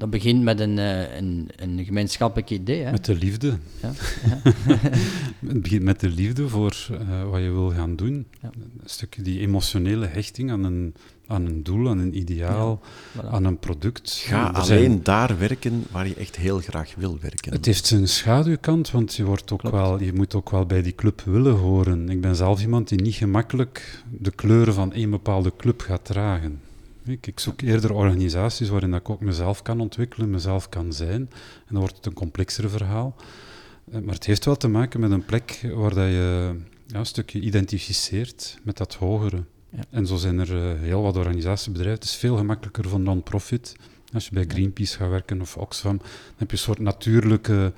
Dat 0.00 0.10
begint 0.10 0.42
met 0.42 0.60
een, 0.60 0.78
eh, 0.78 1.16
een, 1.16 1.48
een 1.56 1.84
gemeenschappelijk 1.84 2.50
idee. 2.50 2.82
Hè? 2.82 2.90
Met 2.90 3.04
de 3.04 3.14
liefde. 3.14 3.58
Ja, 3.82 3.92
Het 5.46 5.62
begint 5.62 5.82
met 5.82 6.00
de 6.00 6.08
liefde 6.08 6.48
voor 6.48 6.86
eh, 6.90 7.30
wat 7.30 7.40
je 7.40 7.50
wil 7.50 7.70
gaan 7.70 7.96
doen. 7.96 8.26
Ja. 8.42 8.50
Een 8.54 8.70
stukje 8.88 9.22
die 9.22 9.40
emotionele 9.40 10.06
hechting 10.06 10.50
aan 10.50 10.64
een, 10.64 10.94
aan 11.26 11.46
een 11.46 11.62
doel, 11.62 11.88
aan 11.88 11.98
een 11.98 12.16
ideaal, 12.18 12.80
Voilà. 13.16 13.28
aan 13.30 13.44
een 13.44 13.58
product. 13.58 14.10
Ga 14.26 14.36
Ja, 14.36 14.46
alleen 14.48 14.66
zijn- 14.66 15.02
daar 15.02 15.38
werken 15.38 15.84
waar 15.90 16.08
je 16.08 16.14
echt 16.14 16.36
heel 16.36 16.58
graag 16.58 16.94
wil 16.96 17.18
werken. 17.20 17.52
Het 17.52 17.66
heeft 17.66 17.86
zijn 17.86 18.08
schaduwkant, 18.08 18.90
want 18.90 19.14
je, 19.14 19.24
wordt 19.24 19.52
ook 19.52 19.58
Klopt. 19.60 19.74
wel, 19.76 20.00
je 20.02 20.12
moet 20.12 20.34
ook 20.34 20.50
wel 20.50 20.66
bij 20.66 20.82
die 20.82 20.94
club 20.94 21.20
willen 21.24 21.54
horen. 21.54 22.08
Ik 22.08 22.20
ben 22.20 22.36
zelf 22.36 22.60
iemand 22.60 22.88
die 22.88 23.00
niet 23.02 23.14
gemakkelijk 23.14 24.02
de 24.10 24.30
kleuren 24.30 24.74
van 24.74 24.92
één 24.92 25.10
bepaalde 25.10 25.52
club 25.56 25.80
gaat 25.80 26.04
dragen. 26.04 26.60
Ik, 27.10 27.26
ik 27.26 27.40
zoek 27.40 27.60
eerder 27.60 27.92
organisaties 27.94 28.68
waarin 28.68 28.90
dat 28.90 29.00
ik 29.00 29.10
ook 29.10 29.20
mezelf 29.20 29.62
kan 29.62 29.80
ontwikkelen, 29.80 30.30
mezelf 30.30 30.68
kan 30.68 30.92
zijn. 30.92 31.20
En 31.20 31.68
dan 31.70 31.78
wordt 31.78 31.96
het 31.96 32.06
een 32.06 32.12
complexer 32.12 32.70
verhaal. 32.70 33.14
Eh, 33.92 34.00
Maar 34.00 34.14
het 34.14 34.26
heeft 34.26 34.44
wel 34.44 34.56
te 34.56 34.68
maken 34.68 35.00
met 35.00 35.10
een 35.10 35.24
plek 35.24 35.60
waar 35.74 35.94
dat 35.94 36.08
je 36.08 36.54
ja, 36.86 36.98
een 36.98 37.06
stukje 37.06 37.40
identificeert 37.40 38.58
met 38.62 38.76
dat 38.76 38.94
hogere. 38.94 39.42
Ja. 39.70 39.82
En 39.90 40.06
zo 40.06 40.16
zijn 40.16 40.38
er 40.38 40.56
eh, 40.70 40.80
heel 40.80 41.02
wat 41.02 41.16
organisatiebedrijven. 41.16 42.00
Het 42.00 42.08
is 42.10 42.16
veel 42.16 42.36
gemakkelijker 42.36 42.88
voor 42.88 43.00
non-profit. 43.00 43.76
Als 44.12 44.24
je 44.24 44.30
bij 44.34 44.44
Greenpeace 44.48 44.96
gaat 44.96 45.08
werken 45.10 45.40
of 45.40 45.56
Oxfam, 45.56 45.96
dan 45.96 46.06
heb 46.36 46.50
je 46.50 46.56
een 46.56 46.62
soort 46.62 46.78
natuurlijke 46.78 47.72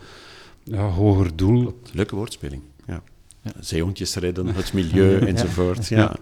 ja, 0.64 0.86
hoger 0.88 1.36
doel. 1.36 1.80
Leuke 1.92 2.14
woordspeling. 2.16 2.62
Ja. 2.86 3.02
Ja. 3.42 3.52
Zeehondjes 3.60 4.14
redden, 4.14 4.46
het 4.46 4.72
milieu 4.72 5.10
Ja. 5.20 5.26
enzovoort. 5.26 5.88
Ja. 5.88 6.16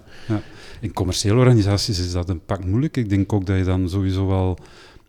In 0.80 0.92
commerciële 0.92 1.38
organisaties 1.38 1.98
is 1.98 2.12
dat 2.12 2.28
een 2.28 2.44
pak 2.44 2.64
moeilijk. 2.64 2.96
Ik 2.96 3.08
denk 3.08 3.32
ook 3.32 3.46
dat 3.46 3.58
je 3.58 3.64
dan 3.64 3.88
sowieso 3.88 4.26
wel 4.26 4.58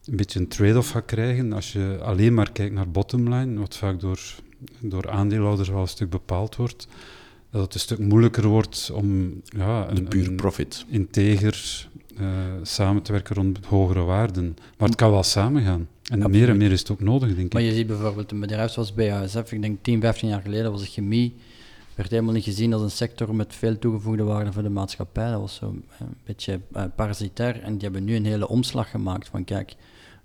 een 0.06 0.16
beetje 0.16 0.40
een 0.40 0.48
trade-off 0.48 0.90
gaat 0.90 1.06
krijgen 1.06 1.54
als 1.54 1.72
je 1.74 1.98
alleen 2.02 2.34
maar 2.34 2.52
kijkt 2.52 2.74
naar 2.74 2.90
bottomline, 2.90 3.60
wat 3.60 3.78
vaak 3.78 4.00
door, 4.00 4.20
door 4.80 5.10
aandeelhouders 5.10 5.70
wel 5.70 5.82
een 5.82 5.88
stuk 5.88 6.10
bepaald 6.10 6.56
wordt. 6.56 6.88
Dat 7.52 7.62
het 7.62 7.74
een 7.74 7.80
stuk 7.80 8.00
moeilijker 8.00 8.48
wordt 8.48 8.92
om 8.94 9.34
ja, 9.44 9.86
De 9.86 10.00
een, 10.00 10.08
puur 10.08 10.28
een 10.28 10.36
profit. 10.36 10.86
integer 10.90 11.88
eh, 12.18 12.28
samen 12.64 13.02
te 13.02 13.12
werken 13.12 13.36
rond 13.36 13.60
hogere 13.66 14.02
waarden. 14.02 14.56
Maar 14.78 14.88
het 14.88 14.98
kan 14.98 15.12
wel 15.12 15.24
samen 15.24 15.64
gaan. 15.64 15.88
En 16.12 16.30
meer 16.32 16.50
en 16.50 16.58
meer 16.58 16.72
is 16.72 16.80
het 16.80 16.92
ook 16.92 17.00
nodig, 17.00 17.36
denk 17.36 17.54
Maar 17.54 17.62
ik. 17.62 17.68
je 17.70 17.76
ziet 17.76 17.88
bijvoorbeeld 17.88 18.32
een 18.32 18.40
bedrijf 18.40 18.72
zoals 18.72 18.94
BASF, 18.94 19.52
ik 19.52 19.62
denk 19.62 19.78
10, 19.82 20.02
15 20.02 20.30
jaar 20.30 20.42
geleden 20.42 20.72
was 20.72 20.82
de 20.82 20.88
chemie, 20.88 21.36
werd 21.96 22.10
helemaal 22.10 22.34
niet 22.34 22.44
gezien 22.44 22.74
als 22.74 22.82
een 22.82 22.92
sector 22.92 23.36
met 23.36 23.56
veel 23.56 23.80
toegevoegde 23.80 24.24
waarde 24.24 24.52
voor 24.52 24.64
de 24.64 24.70
maatschappij. 24.70 25.32
Dat 25.32 25.40
was 25.40 25.56
zo 25.56 25.66
een 25.66 26.16
beetje 26.26 26.60
eh, 26.74 26.84
parasitair 26.96 27.62
en 27.62 27.74
die 27.74 27.84
hebben 27.84 28.04
nu 28.04 28.16
een 28.16 28.26
hele 28.26 28.48
omslag 28.48 28.90
gemaakt 28.90 29.28
van 29.28 29.44
kijk, 29.44 29.76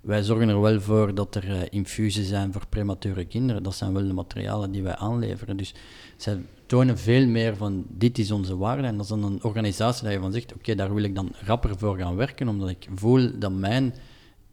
wij 0.01 0.23
zorgen 0.23 0.49
er 0.49 0.61
wel 0.61 0.81
voor 0.81 1.15
dat 1.15 1.35
er 1.35 1.51
eh, 1.51 1.61
infusen 1.69 2.23
zijn 2.23 2.53
voor 2.53 2.67
premature 2.69 3.25
kinderen. 3.25 3.63
Dat 3.63 3.75
zijn 3.75 3.93
wel 3.93 4.07
de 4.07 4.13
materialen 4.13 4.71
die 4.71 4.83
wij 4.83 4.95
aanleveren. 4.95 5.57
Dus 5.57 5.73
zij 6.17 6.41
tonen 6.65 6.97
veel 6.97 7.27
meer 7.27 7.55
van 7.55 7.85
dit 7.89 8.17
is 8.17 8.31
onze 8.31 8.57
waarde. 8.57 8.87
En 8.87 8.93
dat 8.93 9.03
is 9.03 9.09
dan 9.09 9.23
een 9.23 9.43
organisatie 9.43 10.03
dat 10.03 10.13
je 10.13 10.19
van 10.19 10.31
zegt, 10.31 10.53
oké, 10.53 10.75
daar 10.75 10.93
wil 10.93 11.03
ik 11.03 11.15
dan 11.15 11.31
rapper 11.45 11.77
voor 11.77 11.97
gaan 11.97 12.15
werken, 12.15 12.47
omdat 12.47 12.69
ik 12.69 12.87
voel 12.95 13.39
dat 13.39 13.51
mijn 13.51 13.93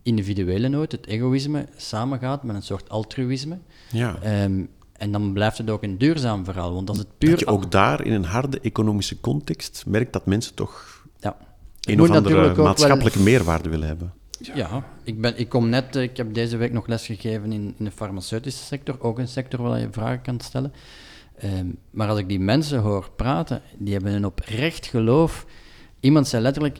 individuele 0.02 0.68
nood, 0.68 0.92
het 0.92 1.06
egoïsme, 1.06 1.66
samengaat 1.76 2.42
met 2.42 2.56
een 2.56 2.62
soort 2.62 2.88
altruïsme. 2.88 3.58
Ja. 3.90 4.18
Ehm, 4.22 4.64
en 4.96 5.12
dan 5.12 5.32
blijft 5.32 5.58
het 5.58 5.70
ook 5.70 5.82
een 5.82 5.98
duurzaam 5.98 6.44
verhaal, 6.44 6.74
want 6.74 6.88
als 6.88 6.98
het 6.98 7.18
puur... 7.18 7.30
Dat 7.30 7.40
je 7.40 7.46
ook 7.46 7.70
daar 7.70 8.04
in 8.04 8.12
een 8.12 8.24
harde 8.24 8.60
economische 8.60 9.20
context 9.20 9.84
merkt 9.86 10.12
dat 10.12 10.26
mensen 10.26 10.54
toch 10.54 11.04
Ja. 11.20 11.36
een 11.80 12.00
of 12.00 12.10
andere 12.10 12.62
maatschappelijke 12.62 13.20
meerwaarde 13.20 13.68
willen 13.68 13.86
hebben. 13.86 14.12
Ja, 14.54 14.84
ik, 15.02 15.20
ben, 15.20 15.38
ik 15.38 15.48
kom 15.48 15.68
net, 15.68 15.96
eh, 15.96 16.02
ik 16.02 16.16
heb 16.16 16.34
deze 16.34 16.56
week 16.56 16.72
nog 16.72 16.86
les 16.86 17.06
gegeven 17.06 17.52
in, 17.52 17.74
in 17.78 17.84
de 17.84 17.90
farmaceutische 17.90 18.64
sector, 18.64 18.96
ook 19.00 19.18
een 19.18 19.28
sector 19.28 19.62
waar 19.62 19.80
je 19.80 19.88
vragen 19.90 20.22
kan 20.22 20.40
stellen. 20.40 20.72
Ehm, 21.36 21.66
maar 21.90 22.08
als 22.08 22.18
ik 22.18 22.28
die 22.28 22.40
mensen 22.40 22.80
hoor 22.80 23.10
praten, 23.16 23.62
die 23.78 23.92
hebben 23.92 24.12
een 24.12 24.24
oprecht 24.26 24.86
geloof. 24.86 25.46
Iemand 26.00 26.28
zei 26.28 26.42
letterlijk, 26.42 26.78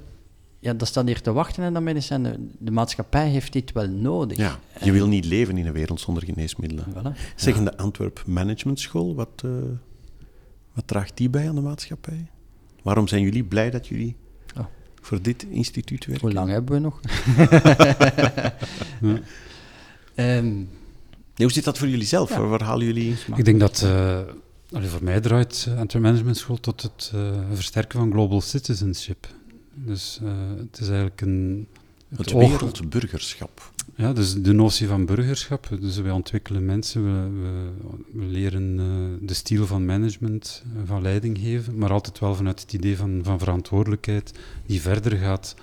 ja, 0.65 0.73
dat 0.75 0.89
staat 0.89 1.07
hier 1.07 1.21
te 1.21 1.33
wachten 1.33 1.65
en 1.65 1.73
dat 1.73 1.83
medicijn. 1.83 2.23
De, 2.23 2.47
de 2.59 2.71
maatschappij 2.71 3.29
heeft 3.29 3.53
dit 3.53 3.73
wel 3.73 3.89
nodig. 3.89 4.37
Ja, 4.37 4.59
je 4.83 4.93
wil 4.93 5.07
niet 5.09 5.25
leven 5.25 5.59
in 5.59 5.67
een 5.67 5.73
wereld 5.73 6.01
zonder 6.01 6.25
geneesmiddelen. 6.25 6.85
Voilà. 6.95 7.35
Zeg, 7.37 7.57
in 7.57 7.65
de 7.65 7.77
Antwerp 7.77 8.23
Management 8.27 8.81
School, 8.81 9.15
wat, 9.15 9.29
eh, 9.45 9.51
wat 10.73 10.87
draagt 10.87 11.17
die 11.17 11.31
bij 11.31 11.49
aan 11.49 11.55
de 11.55 11.61
maatschappij? 11.61 12.27
Waarom 12.83 13.09
zijn 13.09 13.23
jullie 13.23 13.45
blij 13.45 13.71
dat 13.71 13.87
jullie 13.87 14.17
Oh. 14.57 14.65
voor 15.01 15.23
dit 15.23 15.43
instituut 15.51 16.07
werken? 16.07 16.27
Hoe 16.27 16.35
lang 16.35 16.51
hebben 16.51 16.75
we 16.75 16.81
nog? 16.81 17.01
Ja. 19.01 19.19
Ehm, 20.15 20.55
Nee, 21.37 21.47
hoe 21.47 21.53
zit 21.57 21.65
dat 21.65 21.79
voor 21.79 21.89
jullie 21.89 22.07
zelf? 22.07 22.31
Ja. 22.31 22.39
Waar, 22.41 22.49
waar 22.49 22.63
halen 22.63 22.87
jullie... 22.87 23.17
Ik 23.37 23.45
denk 23.45 23.61
dat, 23.61 23.83
eh, 23.83 24.19
allee, 24.73 24.89
voor 24.89 25.05
mij 25.05 25.21
draait 25.21 25.69
Antwerp 25.79 26.05
Management 26.05 26.37
School 26.37 26.61
tot 26.61 26.83
het 26.83 27.11
eh, 27.15 27.31
versterken 27.53 27.99
van 27.99 28.11
global 28.13 28.41
citizenship. 28.41 29.27
Dus 29.75 30.21
eh, 30.23 30.33
het 30.57 30.79
is 30.81 30.87
eigenlijk 30.87 31.21
een... 31.21 31.67
Het 32.17 32.35
oog- 32.35 32.51
wereldburgerschap. 32.51 33.73
Ja, 33.97 34.13
dus 34.13 34.43
de 34.43 34.53
notie 34.53 34.87
van 34.87 35.07
burgerschap. 35.07 35.69
Dus 35.81 35.97
wij 35.99 36.11
ontwikkelen 36.11 36.65
mensen, 36.65 37.05
we, 37.05 37.41
we, 37.41 37.71
we 38.19 38.25
leren 38.25 38.79
eh, 38.79 39.27
de 39.27 39.35
stijl 39.35 39.67
van 39.67 39.85
management, 39.85 40.63
eh, 40.75 40.83
van 40.85 41.03
leiding 41.03 41.39
geven, 41.39 41.79
maar 41.79 41.93
altijd 41.93 42.19
wel 42.19 42.35
vanuit 42.35 42.61
het 42.61 42.73
idee 42.73 42.97
van, 42.97 43.21
van 43.23 43.39
verantwoordelijkheid 43.39 44.33
die 44.67 44.81
verder 44.81 45.17
gaat 45.17 45.55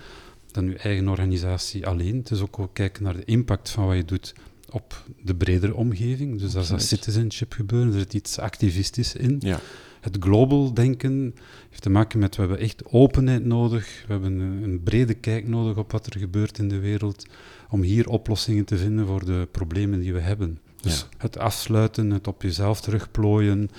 dan 0.51 0.65
uw 0.65 0.75
eigen 0.75 1.07
organisatie 1.07 1.87
alleen. 1.87 2.17
Het 2.17 2.31
is 2.31 2.41
ook, 2.41 2.59
ook 2.59 2.73
kijken 2.73 3.03
naar 3.03 3.15
de 3.15 3.25
impact 3.25 3.69
van 3.69 3.85
wat 3.85 3.95
je 3.95 4.05
doet 4.05 4.33
op 4.69 5.03
de 5.23 5.35
bredere 5.35 5.75
omgeving. 5.75 6.39
Dus 6.39 6.55
is 6.55 6.67
dat 6.67 6.81
citizenship 6.81 7.53
gebeuren, 7.53 7.93
er 7.93 7.99
zit 7.99 8.13
iets 8.13 8.39
activistisch 8.39 9.15
in. 9.15 9.35
Ja. 9.39 9.59
Het 10.01 10.17
global 10.19 10.73
denken 10.73 11.35
heeft 11.69 11.81
te 11.81 11.89
maken 11.89 12.19
met, 12.19 12.35
we 12.35 12.41
hebben 12.41 12.59
echt 12.59 12.83
openheid 12.85 13.45
nodig, 13.45 14.03
we 14.07 14.11
hebben 14.13 14.39
een, 14.39 14.63
een 14.63 14.83
brede 14.83 15.13
kijk 15.13 15.47
nodig 15.47 15.77
op 15.77 15.91
wat 15.91 16.05
er 16.05 16.19
gebeurt 16.19 16.57
in 16.57 16.69
de 16.69 16.79
wereld, 16.79 17.25
om 17.69 17.81
hier 17.81 18.07
oplossingen 18.07 18.65
te 18.65 18.77
vinden 18.77 19.07
voor 19.07 19.25
de 19.25 19.47
problemen 19.51 19.99
die 19.99 20.13
we 20.13 20.19
hebben. 20.19 20.59
Dus 20.81 20.99
Ja. 20.99 21.17
het 21.17 21.37
afsluiten, 21.37 22.09
het 22.09 22.27
op 22.27 22.41
jezelf 22.41 22.81
terugplooien, 22.81 23.69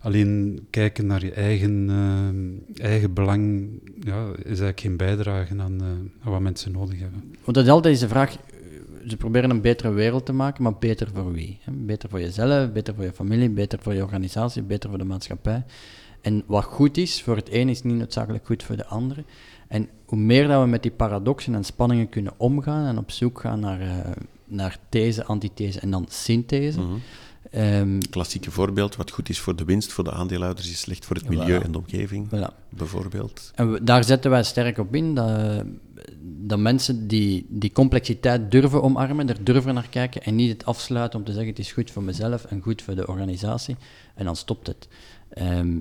alleen 0.00 0.66
kijken 0.70 1.06
naar 1.06 1.24
je 1.24 1.32
eigen, 1.32 1.90
eh, 2.76 2.84
eigen 2.84 3.12
belang, 3.12 3.68
ja, 4.00 4.26
is 4.38 4.44
eigenlijk 4.44 4.80
geen 4.80 4.96
bijdrage 4.96 5.54
aan, 5.58 5.80
eh, 5.80 5.86
aan 6.24 6.32
wat 6.32 6.40
mensen 6.40 6.72
nodig 6.72 6.98
hebben. 6.98 7.22
Want 7.44 7.56
dat 7.56 7.64
is 7.64 7.70
altijd 7.70 7.94
deze 7.94 8.08
vraag, 8.08 8.36
ze 9.06 9.16
proberen 9.16 9.50
een 9.50 9.60
betere 9.60 9.90
wereld 9.90 10.26
te 10.26 10.32
maken, 10.32 10.62
maar 10.62 10.78
beter 10.78 11.08
voor 11.14 11.32
wie? 11.32 11.58
Beter 11.70 12.08
voor 12.08 12.20
jezelf, 12.20 12.72
beter 12.72 12.94
voor 12.94 13.04
je 13.04 13.12
familie, 13.12 13.50
beter 13.50 13.78
voor 13.82 13.94
je 13.94 14.02
organisatie, 14.02 14.62
beter 14.62 14.88
voor 14.88 14.98
de 14.98 15.04
maatschappij. 15.04 15.64
En 16.20 16.42
wat 16.46 16.64
goed 16.64 16.96
is 16.96 17.22
voor 17.22 17.36
het 17.36 17.52
een 17.52 17.68
is 17.68 17.82
niet 17.82 17.94
noodzakelijk 17.94 18.46
goed 18.46 18.62
voor 18.62 18.76
de 18.76 18.86
andere. 18.86 19.24
En 19.68 19.88
hoe 20.06 20.18
meer 20.18 20.48
dat 20.48 20.62
we 20.62 20.68
met 20.68 20.82
die 20.82 20.90
paradoxen 20.90 21.54
en 21.54 21.64
spanningen 21.64 22.08
kunnen 22.08 22.32
omgaan 22.36 22.86
en 22.86 22.98
op 22.98 23.10
zoek 23.10 23.40
gaan 23.40 23.60
naar, 23.60 23.80
eh, 23.80 24.10
naar 24.44 24.78
these, 24.88 25.24
antithese 25.24 25.80
en 25.80 25.90
dan 25.90 26.06
synthese. 26.08 26.80
Mhm. 26.80 26.94
Ehm, 27.50 27.98
Klassieke 28.10 28.50
voorbeeld, 28.50 28.96
wat 28.96 29.10
goed 29.10 29.28
is 29.28 29.38
voor 29.38 29.56
de 29.56 29.64
winst, 29.64 29.92
voor 29.92 30.04
de 30.04 30.12
aandeelhouders, 30.12 30.70
is 30.70 30.80
slecht 30.80 31.04
voor 31.04 31.16
het 31.16 31.28
milieu 31.28 31.60
Voilà. 31.60 31.64
en 31.64 31.72
de 31.72 31.78
omgeving, 31.78 32.28
voilà. 32.28 32.68
bijvoorbeeld. 32.68 33.50
En 33.54 33.72
we- 33.72 33.84
daar 33.84 34.04
zetten 34.04 34.30
wij 34.30 34.42
sterk 34.42 34.78
op 34.78 34.94
in, 34.94 35.14
dat, 35.14 35.64
dat 36.22 36.58
mensen 36.58 37.08
die, 37.08 37.46
die 37.48 37.72
complexiteit 37.72 38.50
durven 38.50 38.82
omarmen, 38.82 39.28
er 39.28 39.44
durven 39.44 39.74
naar 39.74 39.88
kijken 39.88 40.22
en 40.22 40.34
niet 40.34 40.50
het 40.52 40.64
afsluiten 40.64 41.18
om 41.18 41.24
te 41.24 41.32
zeggen 41.32 41.50
het 41.50 41.58
is 41.58 41.72
goed 41.72 41.90
voor 41.90 42.02
mezelf 42.02 42.44
en 42.44 42.60
goed 42.62 42.82
voor 42.82 42.94
de 42.94 43.06
organisatie, 43.06 43.76
en 44.14 44.24
dan 44.24 44.36
stopt 44.36 44.66
het. 44.66 44.88
Ehm, 45.28 45.76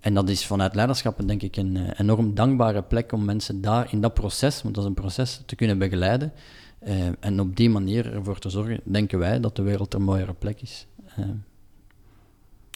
en 0.00 0.14
dat 0.14 0.28
is 0.28 0.46
vanuit 0.46 0.74
leiderschap 0.74 1.20
denk 1.26 1.42
ik 1.42 1.56
een 1.56 1.76
eh, 1.76 2.00
enorm 2.00 2.34
dankbare 2.34 2.82
plek 2.82 3.12
om 3.12 3.24
mensen 3.24 3.60
daar 3.60 3.88
in 3.92 4.00
dat 4.00 4.14
proces, 4.14 4.62
want 4.62 4.74
dat 4.74 4.84
is 4.84 4.88
een 4.90 4.96
proces, 4.96 5.40
te 5.46 5.56
kunnen 5.56 5.78
begeleiden. 5.78 6.32
Eh, 6.78 6.94
en 7.20 7.40
op 7.40 7.56
die 7.56 7.70
manier 7.70 8.12
ervoor 8.12 8.38
te 8.38 8.48
zorgen, 8.50 8.80
denken 8.84 9.18
wij, 9.18 9.40
dat 9.40 9.56
de 9.56 9.62
wereld 9.62 9.94
een 9.94 10.02
mooiere 10.02 10.32
plek 10.32 10.60
is. 10.62 10.86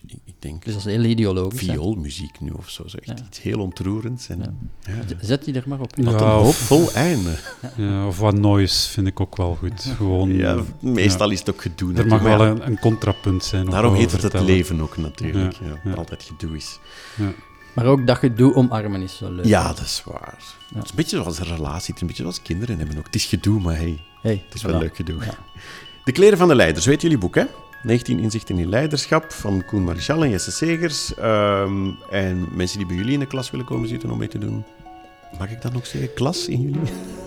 Ik, 0.06 0.18
ik 0.24 0.34
denk 0.38 0.64
dus 0.64 0.74
dat 0.74 0.86
is 0.86 0.92
heel 0.94 1.04
ideologisch. 1.04 1.58
vioolmuziek 1.58 2.40
nu 2.40 2.50
of 2.50 2.68
zo, 2.70 2.88
zo 2.88 2.96
echt 2.96 3.18
Ja. 3.18 3.24
iets 3.26 3.42
heel 3.42 3.58
ontroerends. 3.60 4.28
En, 4.28 4.38
Ja. 4.82 4.92
ja. 5.08 5.16
Zet 5.20 5.44
die 5.44 5.54
er 5.54 5.62
maar 5.66 5.80
op. 5.80 5.96
Wat 5.96 6.04
Ja, 6.20 6.20
een 6.20 6.34
of- 6.38 6.42
hoopvol 6.42 6.92
einde. 6.92 7.38
Ja, 7.76 8.06
of 8.06 8.18
wat 8.18 8.34
noise 8.38 8.88
vind 8.88 9.06
ik 9.06 9.20
ook 9.20 9.36
wel 9.36 9.54
goed. 9.54 9.82
Gewoon, 9.96 10.32
Ja, 10.36 10.62
meestal 10.80 11.26
ja. 11.26 11.32
is 11.32 11.38
het 11.38 11.50
ook 11.50 11.62
gedoe. 11.62 11.88
er 11.88 11.94
natuurlijk, 11.94 12.22
mag 12.22 12.38
wel 12.38 12.46
een, 12.46 12.66
een 12.66 12.78
contrapunt 12.78 13.44
zijn. 13.44 13.66
Daarom 13.70 13.94
heet 13.94 14.12
het 14.12 14.22
het 14.22 14.40
leven 14.40 14.80
ook 14.80 14.96
natuurlijk. 14.96 15.52
Ja, 15.52 15.66
Ja, 15.66 15.72
ja. 15.84 15.88
dat 15.88 15.98
altijd 15.98 16.22
gedoe 16.22 16.56
is. 16.56 16.78
Ja. 17.16 17.32
Maar 17.74 17.86
ook 17.86 18.06
dat 18.06 18.18
gedoe 18.18 18.54
omarmen 18.54 19.02
is 19.02 19.16
zo 19.16 19.30
leuk. 19.32 19.44
Ja, 19.44 19.68
dat 19.68 19.80
is 19.80 20.02
waar. 20.04 20.34
Ja. 20.70 20.74
Het 20.76 20.84
is 20.84 20.90
een 20.90 20.96
beetje 20.96 21.16
zoals 21.16 21.38
een 21.38 21.44
relatie, 21.46 21.86
het 21.86 21.94
is 21.94 22.00
een 22.00 22.06
beetje 22.06 22.22
zoals 22.22 22.42
kinderen 22.42 22.78
hebben 22.78 22.98
ook. 22.98 23.04
Het 23.06 23.14
is 23.14 23.24
gedoe, 23.24 23.60
maar 23.60 23.76
hey, 23.76 23.98
Hey, 24.22 24.42
het 24.44 24.54
is 24.54 24.62
wel 24.62 24.78
leuk 24.78 24.96
gedoe. 24.96 25.24
Ja. 25.24 25.34
De 26.04 26.12
kleren 26.12 26.38
van 26.38 26.48
de 26.48 26.54
leiders, 26.54 26.86
weet 26.86 27.02
jullie 27.02 27.18
boek, 27.18 27.34
hè? 27.34 27.44
19 27.82 28.18
inzichten 28.18 28.58
in 28.58 28.68
leiderschap 28.68 29.32
van 29.32 29.64
Koen 29.64 29.84
Marichal 29.84 30.24
en 30.24 30.30
Jesse 30.30 30.52
Segers. 30.52 31.14
Ehm, 31.14 31.90
en 32.10 32.48
mensen 32.54 32.78
die 32.78 32.86
bij 32.86 32.96
jullie 32.96 33.12
in 33.12 33.18
de 33.18 33.26
klas 33.26 33.50
willen 33.50 33.66
komen 33.66 33.88
zitten 33.88 34.10
om 34.10 34.18
mee 34.18 34.28
te 34.28 34.38
doen. 34.38 34.64
Mag 35.38 35.50
ik 35.50 35.62
dat 35.62 35.72
nog 35.72 35.86
zeggen? 35.86 36.14
Klas 36.14 36.48
in 36.48 36.60
jullie? 36.60 36.80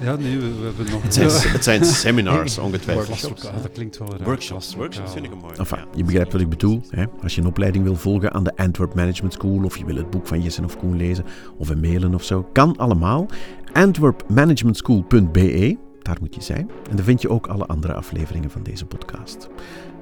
Ja, 0.00 0.16
nee, 0.16 0.38
we, 0.38 0.54
we 0.54 0.64
hebben 0.64 0.90
nog... 0.90 1.02
Het 1.02 1.14
zijn, 1.14 1.30
het 1.56 1.64
zijn 1.64 1.84
seminars, 1.84 2.58
ongetwijfeld. 2.58 3.06
Workshops. 3.06 3.42
Dat 3.42 3.72
klinkt 3.72 3.98
wel 3.98 4.10
raar. 4.10 4.24
Workshops, 4.24 4.74
workshops 4.74 5.12
vind 5.12 5.24
ik 5.24 5.32
een 5.32 5.38
mooi. 5.38 5.54
Enfin, 5.56 5.78
je 5.94 6.04
begrijpt 6.04 6.32
wat 6.32 6.40
ik 6.40 6.48
bedoel. 6.48 6.82
Hè? 6.90 7.04
Als 7.22 7.34
je 7.34 7.40
een 7.40 7.46
opleiding 7.46 7.84
wil 7.84 7.96
volgen 7.96 8.32
aan 8.32 8.44
de 8.44 8.56
Antwerp 8.56 8.94
Management 8.94 9.32
School, 9.32 9.64
of 9.64 9.76
je 9.76 9.84
wil 9.84 9.96
het 9.96 10.10
boek 10.10 10.26
van 10.26 10.42
Jessen 10.42 10.64
of 10.64 10.78
Koen 10.78 10.96
lezen, 10.96 11.24
of 11.56 11.68
een 11.68 11.80
mailen 11.80 12.14
of 12.14 12.24
zo, 12.24 12.48
kan 12.52 12.76
allemaal. 12.76 13.26
antwerpmanagementschool.be, 13.72 15.76
daar 16.06 16.16
moet 16.20 16.34
je 16.34 16.42
zijn. 16.42 16.70
En 16.90 16.96
daar 16.96 17.04
vind 17.04 17.22
je 17.22 17.28
ook 17.28 17.46
alle 17.46 17.66
andere 17.66 17.94
afleveringen 17.94 18.50
van 18.50 18.62
deze 18.62 18.86
podcast. 18.86 19.48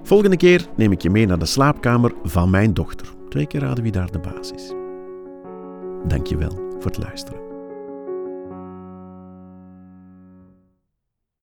Volgende 0.03 0.37
keer 0.37 0.69
neem 0.77 0.93
ik 0.93 1.03
je 1.03 1.11
mee 1.11 1.27
naar 1.27 1.39
de 1.39 1.47
slaapkamer 1.47 2.15
van 2.23 2.51
mijn 2.51 2.75
dochter. 2.75 3.07
Twee 3.29 3.47
keer 3.47 3.61
raden 3.61 3.83
wie 3.83 3.93
daar 3.93 4.11
de 4.11 4.19
baas 4.19 4.51
is. 4.51 4.73
Dankjewel 6.07 6.77
voor 6.79 6.91
het 6.91 6.99
luisteren. 6.99 7.44